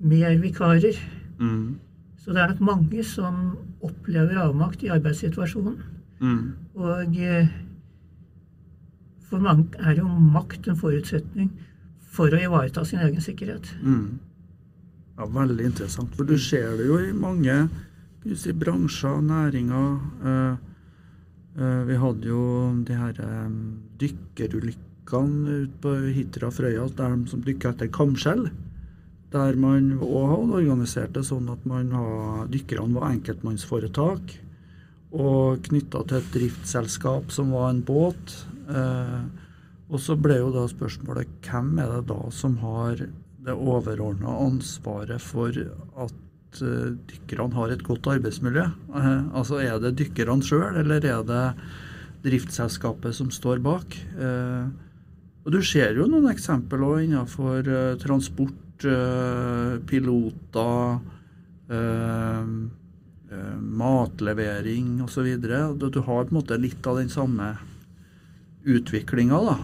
mer 0.00 0.36
vikarer. 0.40 0.96
Mm. 1.38 1.78
Så 2.20 2.32
det 2.32 2.42
er 2.42 2.52
nok 2.52 2.62
mange 2.64 3.04
som 3.04 3.40
opplever 3.84 4.40
avmakt 4.40 4.82
i 4.84 4.92
arbeidssituasjonen. 4.92 5.76
Mm. 6.20 6.40
Og 6.76 7.20
eh, 7.20 7.52
for 9.28 9.40
mange 9.44 9.78
er 9.78 10.00
jo 10.00 10.08
makt 10.08 10.68
en 10.68 10.80
forutsetning 10.80 11.52
for 12.10 12.32
å 12.34 12.40
ivareta 12.40 12.84
sin 12.84 13.00
egen 13.04 13.22
sikkerhet. 13.24 13.70
Mm. 13.84 14.18
Ja, 15.20 15.26
Veldig 15.28 15.66
interessant. 15.68 16.14
For 16.16 16.24
du 16.24 16.38
ser 16.40 16.78
det 16.78 16.86
jo 16.88 16.96
i 16.96 17.12
mange 17.12 17.66
si, 18.24 18.54
bransjer, 18.56 19.18
næringer. 19.20 19.98
Eh, 20.24 20.54
eh, 21.60 21.82
vi 21.90 21.98
hadde 22.00 22.30
jo 22.30 22.44
de 22.88 22.96
her 22.96 23.20
eh, 23.26 23.50
dykkerulykkene 24.00 25.58
ute 25.66 25.76
på 25.84 25.94
Hitra 26.16 26.48
Frøya, 26.48 26.88
der 26.96 27.18
de 27.18 27.28
som 27.28 27.44
dykker 27.44 27.74
etter 27.74 27.92
kamskjell. 27.92 28.48
Der 29.34 29.60
man 29.60 29.92
òg 30.00 30.32
hadde 30.32 30.58
organisert 30.62 31.12
det 31.12 31.26
sånn 31.28 31.52
at 31.52 31.68
man 31.68 31.92
har, 31.92 32.48
dykkerne 32.48 32.96
var 32.96 33.12
enkeltmannsforetak. 33.12 34.38
Og 35.12 35.60
knytta 35.68 36.06
til 36.08 36.22
et 36.22 36.32
driftsselskap 36.32 37.28
som 37.34 37.52
var 37.52 37.74
en 37.74 37.84
båt. 37.84 38.38
Eh, 38.72 39.18
og 39.90 40.00
så 40.00 40.16
ble 40.16 40.40
jo 40.40 40.52
da 40.54 40.64
spørsmålet 40.70 41.42
hvem 41.44 41.74
er 41.82 41.98
det 41.98 42.06
da 42.08 42.22
som 42.32 42.56
har 42.64 43.10
det 43.44 43.54
overordna 43.56 44.32
ansvaret 44.44 45.22
for 45.22 45.54
at 45.54 46.60
eh, 46.62 46.92
dykkerne 47.10 47.56
har 47.56 47.72
et 47.72 47.84
godt 47.86 48.08
arbeidsmiljø? 48.12 48.66
Eh, 49.00 49.22
altså 49.36 49.60
er 49.64 49.80
det 49.82 49.96
dykkerne 50.00 50.44
sjøl, 50.44 50.80
eller 50.82 51.06
er 51.06 51.24
det 51.26 51.44
driftsselskapet 52.26 53.16
som 53.16 53.30
står 53.32 53.62
bak? 53.64 53.96
Eh, 54.18 54.66
og 55.40 55.54
du 55.54 55.62
ser 55.64 55.96
jo 55.96 56.08
noen 56.10 56.28
eksempler 56.32 56.84
òg 56.84 57.06
innenfor 57.06 57.64
transport, 58.02 58.84
piloter, 59.88 61.00
matlevering 63.80 65.02
osv. 65.04 65.26
Du 65.40 65.98
har 66.00 66.28
på 66.28 66.28
en 66.28 66.36
måte 66.36 66.56
litt 66.60 66.88
av 66.88 67.00
den 67.00 67.12
samme 67.12 67.50
utviklinga, 68.68 69.40
da. 69.48 69.56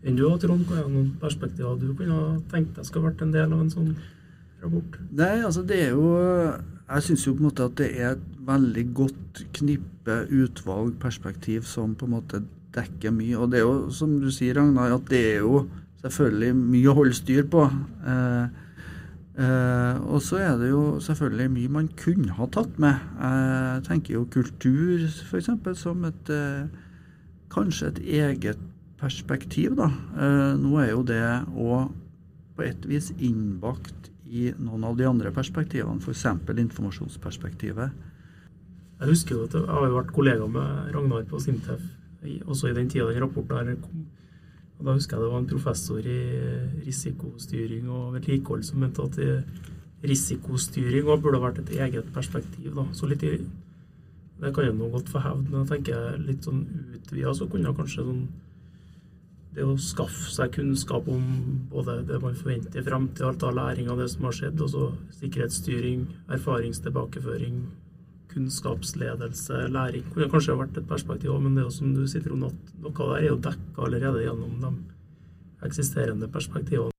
Enn 0.00 0.16
du, 0.16 0.24
Trond, 0.40 0.64
hva 0.64 0.80
er 0.80 0.88
noen 0.88 1.10
perspektiver 1.20 1.76
du 1.80 1.90
kunne 1.96 2.16
ha 2.16 2.28
tenkt 2.52 2.78
deg 2.78 2.88
skulle 2.88 3.10
vært 3.10 3.24
en 3.24 3.34
del 3.34 3.50
av 3.52 3.64
en 3.64 3.72
sånn 3.72 3.90
rapport? 4.62 4.96
Nei, 5.12 5.34
altså 5.44 5.64
det 5.66 5.80
er 5.88 5.90
jo 5.92 6.06
Jeg 6.90 7.04
syns 7.06 7.26
jo 7.26 7.34
på 7.36 7.44
en 7.44 7.48
måte 7.50 7.66
at 7.68 7.76
det 7.78 7.90
er 8.00 8.14
et 8.14 8.30
veldig 8.48 8.86
godt 8.96 9.42
knippe 9.58 10.16
utvalg 10.26 10.96
perspektiv 11.02 11.68
som 11.68 11.92
på 11.94 12.08
en 12.08 12.16
måte 12.16 12.40
dekker 12.74 13.12
mye. 13.14 13.36
Og 13.38 13.52
det 13.52 13.60
er 13.60 13.66
jo, 13.66 13.76
som 13.94 14.16
du 14.22 14.30
sier, 14.34 14.56
Ragnar, 14.58 14.96
at 14.96 15.06
det 15.10 15.20
er 15.34 15.44
jo 15.44 15.60
selvfølgelig 16.02 16.56
mye 16.58 16.90
å 16.90 16.96
holde 16.98 17.16
styr 17.18 17.46
på. 17.52 17.66
Eh, 18.10 18.46
eh, 19.44 20.00
og 20.02 20.22
så 20.26 20.40
er 20.42 20.56
det 20.60 20.72
jo 20.72 20.82
selvfølgelig 21.04 21.48
mye 21.56 21.74
man 21.78 21.90
kunne 22.00 22.34
ha 22.38 22.48
tatt 22.50 22.80
med. 22.82 23.06
Jeg 23.20 23.84
tenker 23.86 24.16
jo 24.16 24.26
kultur, 24.32 25.06
f.eks., 25.06 25.52
som 25.78 26.08
et 26.08 26.34
eh, 26.34 26.66
kanskje 27.54 27.92
et 27.92 28.02
eget 28.24 28.66
perspektiv, 29.00 29.74
da. 29.78 29.88
Eh, 30.16 30.52
nå 30.60 30.76
er 30.82 30.92
jo 30.92 31.02
det 31.06 31.22
òg 31.56 31.90
på 32.56 32.66
et 32.66 32.86
vis 32.88 33.10
innbakt 33.16 34.10
i 34.30 34.50
noen 34.60 34.84
av 34.86 34.96
de 34.98 35.08
andre 35.08 35.32
perspektivene, 35.34 36.00
f.eks. 36.04 36.26
informasjonsperspektivet. 36.66 38.06
Jeg 39.00 39.08
husker 39.08 39.36
jo 39.36 39.46
at 39.48 39.56
jeg 39.56 39.66
har 39.66 39.94
vært 39.94 40.12
kollega 40.14 40.46
med 40.46 40.92
Ragnar 40.94 41.24
på 41.28 41.40
Sintef, 41.40 41.82
også 42.44 42.68
i 42.68 42.76
den 42.76 42.90
tida 42.92 43.08
den 43.08 43.22
rapporten 43.24 43.56
her 43.56 43.78
kom. 43.80 44.04
Og 44.78 44.86
Da 44.86 44.94
husker 44.96 45.16
jeg 45.16 45.24
det 45.24 45.32
var 45.32 45.40
en 45.40 45.48
professor 45.48 45.98
i 46.04 46.20
risikostyring 46.86 47.88
og 47.88 48.14
vedlikehold 48.14 48.62
som 48.64 48.80
mente 48.80 49.04
at 49.04 49.18
risikostyring 50.04 51.08
burde 51.20 51.40
vært 51.40 51.58
et 51.60 51.72
eget 51.76 52.12
perspektiv. 52.14 52.72
Da. 52.76 52.86
Så 52.96 53.08
litt 53.08 53.24
i, 53.24 53.34
det 54.40 54.52
kan 54.54 54.64
jeg 54.64 54.76
nå 54.76 54.88
godt 54.92 55.10
få 55.12 55.20
hevd, 55.24 55.50
men 55.50 55.64
jeg 55.64 55.72
tenker 55.74 56.20
litt 56.22 56.46
sånn 56.46 56.62
utvida 56.96 57.34
så 57.36 57.48
kunne 57.48 57.68
jeg 57.68 57.80
kanskje 57.80 58.06
sånn 58.06 58.22
det 59.54 59.66
å 59.66 59.74
skaffe 59.82 60.30
seg 60.30 60.52
kunnskap 60.54 61.08
om 61.10 61.24
både 61.72 62.00
det 62.06 62.20
man 62.22 62.36
forventer 62.38 62.80
i 62.80 62.86
framtida, 62.86 63.32
alt 63.32 63.42
av 63.46 63.56
læring 63.56 63.90
av 63.90 63.98
det 63.98 64.06
som 64.12 64.28
har 64.28 64.36
skjedd, 64.36 64.62
og 64.62 64.70
så 64.70 64.84
sikkerhetsstyring, 65.18 66.04
erfaringstilbakeføring, 66.36 67.64
kunnskapsledelse, 68.30 69.64
læring. 69.74 70.06
Det 70.06 70.14
Kunne 70.14 70.30
kanskje 70.36 70.58
vært 70.60 70.78
et 70.78 70.88
perspektiv 70.88 71.34
òg, 71.34 71.42
men 71.42 71.58
det 71.58 71.64
er 71.64 71.66
jo 71.66 71.74
som 71.80 71.90
du 71.96 72.04
sier, 72.06 72.22
Trond, 72.22 72.46
at 72.46 72.72
noe 72.78 72.94
det 72.94 73.18
er 73.18 73.26
jo 73.26 73.42
dekka 73.48 73.86
allerede 73.88 74.22
gjennom 74.22 74.56
de 74.62 74.72
eksisterende 75.66 76.30
perspektivene. 76.30 76.94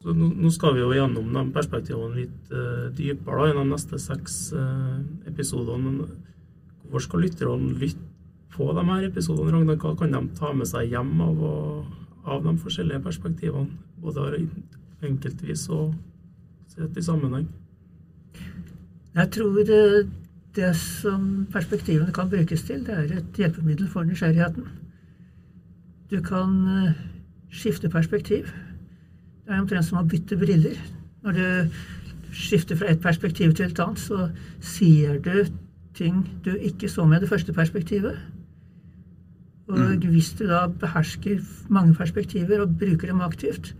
Så 0.00 0.14
nå, 0.16 0.50
skal 0.50 0.74
vi 0.74 0.82
jo 0.82 0.90
gjennom 0.96 1.28
de 1.36 1.42
perspektivene 1.54 2.16
litt 2.16 2.50
uh, 2.50 2.88
dypere 2.96 3.44
da, 3.44 3.48
i 3.52 3.56
de 3.60 3.64
neste 3.68 4.00
seks 4.00 4.40
uh, 4.56 4.98
episodene. 5.30 6.08
Hvorfor 6.90 7.06
skal 7.06 7.22
lytterne 7.24 7.74
lytte 7.78 8.02
på 8.50 8.66
de 8.74 8.84
her 8.88 9.06
episodene? 9.06 9.52
Ragnar? 9.54 9.78
Hva 9.78 9.94
kan 9.98 10.14
de 10.14 10.22
ta 10.38 10.50
med 10.52 10.66
seg 10.66 10.90
hjem 10.90 11.20
av, 11.22 11.44
av 12.26 12.42
de 12.44 12.56
forskjellige 12.58 13.04
perspektivene? 13.04 13.78
Både 14.02 14.32
enkeltvis 15.06 15.68
og 15.70 15.94
sett 16.70 16.98
i 16.98 17.04
sammenheng. 17.04 17.46
Jeg 19.14 19.30
tror 19.36 19.62
det, 19.66 19.84
det 20.56 20.72
som 20.78 21.46
perspektivene 21.52 22.12
kan 22.14 22.30
brukes 22.30 22.66
til, 22.66 22.82
det 22.86 22.96
er 22.96 23.16
et 23.20 23.38
hjelpemiddel 23.38 23.88
for 23.90 24.06
nysgjerrigheten. 24.06 24.66
Du 26.10 26.18
kan 26.26 26.58
uh, 26.66 26.92
skifte 27.50 27.90
perspektiv. 27.90 28.50
Det 29.46 29.54
er 29.54 29.62
omtrent 29.62 29.86
som 29.86 30.02
å 30.02 30.06
bytte 30.06 30.38
briller. 30.38 30.78
Når 31.22 31.38
du 31.38 31.80
skifter 32.34 32.78
fra 32.78 32.90
et 32.90 33.02
perspektiv 33.02 33.54
til 33.54 33.70
et 33.70 33.82
annet, 33.82 33.98
så 33.98 34.30
ser 34.62 35.18
du 35.22 35.46
ting 36.00 36.24
du 36.44 36.54
ikke 36.56 36.88
så 36.88 37.04
med 37.06 37.22
det 37.22 37.28
første 37.30 37.52
perspektivet. 37.52 38.18
Og 39.70 39.78
mm. 39.78 40.08
hvis 40.10 40.32
du 40.38 40.46
da 40.48 40.64
behersker 40.66 41.44
mange 41.68 41.94
perspektiver 41.94 42.64
og 42.64 42.78
bruker 42.78 43.12
dem 43.12 43.20
aktivt, 43.20 43.74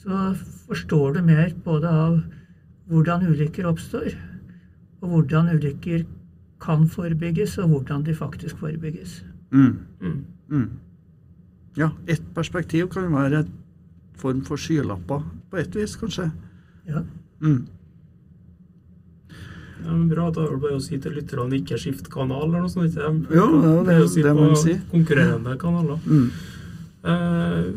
så 0.00 0.34
forstår 0.68 1.16
du 1.16 1.22
mer 1.24 1.50
både 1.64 1.88
av 1.88 2.20
hvordan 2.90 3.26
ulykker 3.30 3.66
oppstår, 3.68 4.14
og 5.00 5.08
hvordan 5.08 5.50
ulykker 5.54 6.04
kan 6.60 6.86
forebygges, 6.88 7.58
og 7.58 7.68
hvordan 7.68 8.04
de 8.06 8.14
faktisk 8.14 8.58
forebygges. 8.58 9.24
Mm. 9.50 9.78
Mm. 10.00 10.24
mm. 10.48 10.70
Ja, 11.76 11.90
ett 12.06 12.22
perspektiv 12.34 12.88
kan 12.88 13.12
være 13.12 13.38
en 13.38 13.52
form 14.14 14.44
for 14.44 14.56
skylapper, 14.56 15.22
på 15.50 15.56
et 15.56 15.74
vis, 15.74 15.96
kanskje. 15.96 16.30
Ja. 16.86 17.02
Mm. 17.40 17.66
Ja, 19.84 19.92
men 19.92 20.08
bra. 20.10 20.28
Da 20.34 20.44
er 20.44 20.54
det 20.54 20.62
bare 20.62 20.78
å 20.78 20.82
si 20.84 20.98
til 21.02 21.16
lytterne 21.16 21.58
ikke 21.60 21.78
skift 21.80 22.10
kanal 22.12 22.46
eller 22.48 22.66
noe 22.66 22.72
sånt. 22.72 22.92
Ikke? 22.92 23.12
Jo, 23.36 23.46
ja, 23.60 23.76
det, 23.86 23.96
er 23.96 24.10
si 24.10 24.24
det 24.26 24.34
på 24.36 24.50
si. 24.60 24.76
konkurrerende 24.92 25.56
kanaler. 25.60 26.02
Mm. 26.06 26.28
Eh, 27.10 27.70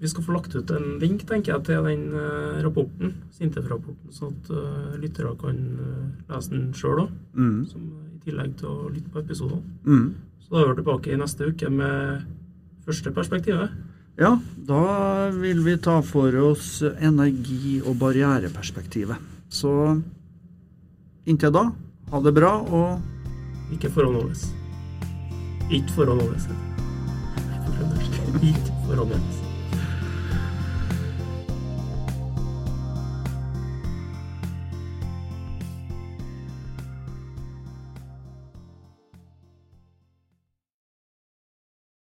vi 0.00 0.08
skal 0.08 0.24
få 0.24 0.32
lagt 0.32 0.54
ut 0.56 0.70
en 0.72 0.94
link 1.00 1.26
tenker 1.28 1.52
jeg, 1.52 1.64
til 1.68 1.84
den 1.84 2.06
eh, 2.16 2.60
rapporten, 2.64 3.12
Sintef-rapporten, 3.36 4.14
sånn 4.16 4.32
at 4.32 4.48
uh, 4.52 4.94
lyttere 5.00 5.34
kan 5.40 5.58
uh, 5.76 6.06
lese 6.30 6.54
den 6.54 6.70
sjøl 6.76 7.02
òg. 7.02 7.10
Mm. 7.36 7.58
I 7.68 8.22
tillegg 8.24 8.54
til 8.60 8.70
å 8.70 8.88
lytte 8.88 9.12
på 9.12 9.20
episodene. 9.20 9.60
Mm. 9.84 10.06
Så 10.40 10.54
da 10.54 10.62
er 10.62 10.70
vi 10.70 10.78
tilbake 10.80 11.12
i 11.12 11.18
neste 11.20 11.50
uke 11.52 11.68
med 11.72 12.24
første 12.88 13.12
perspektivet. 13.16 13.76
Ja, 14.20 14.34
da 14.56 14.80
vil 15.36 15.60
vi 15.64 15.76
ta 15.80 15.98
for 16.04 16.34
oss 16.48 16.80
energi- 16.90 17.82
og 17.84 18.00
barriereperspektivet. 18.00 19.20
Så 19.52 19.72
inntil 21.26 21.52
da, 21.54 21.66
ha 22.10 22.20
det 22.24 22.34
bra 22.36 22.56
og 22.60 23.00
Ikke 23.70 23.90
forhåndholdes. 23.94 24.48
Ikke 25.70 25.92
forhåndholdes. 25.94 26.48
Ikke 28.42 28.72
forhåndholdes. 28.88 29.49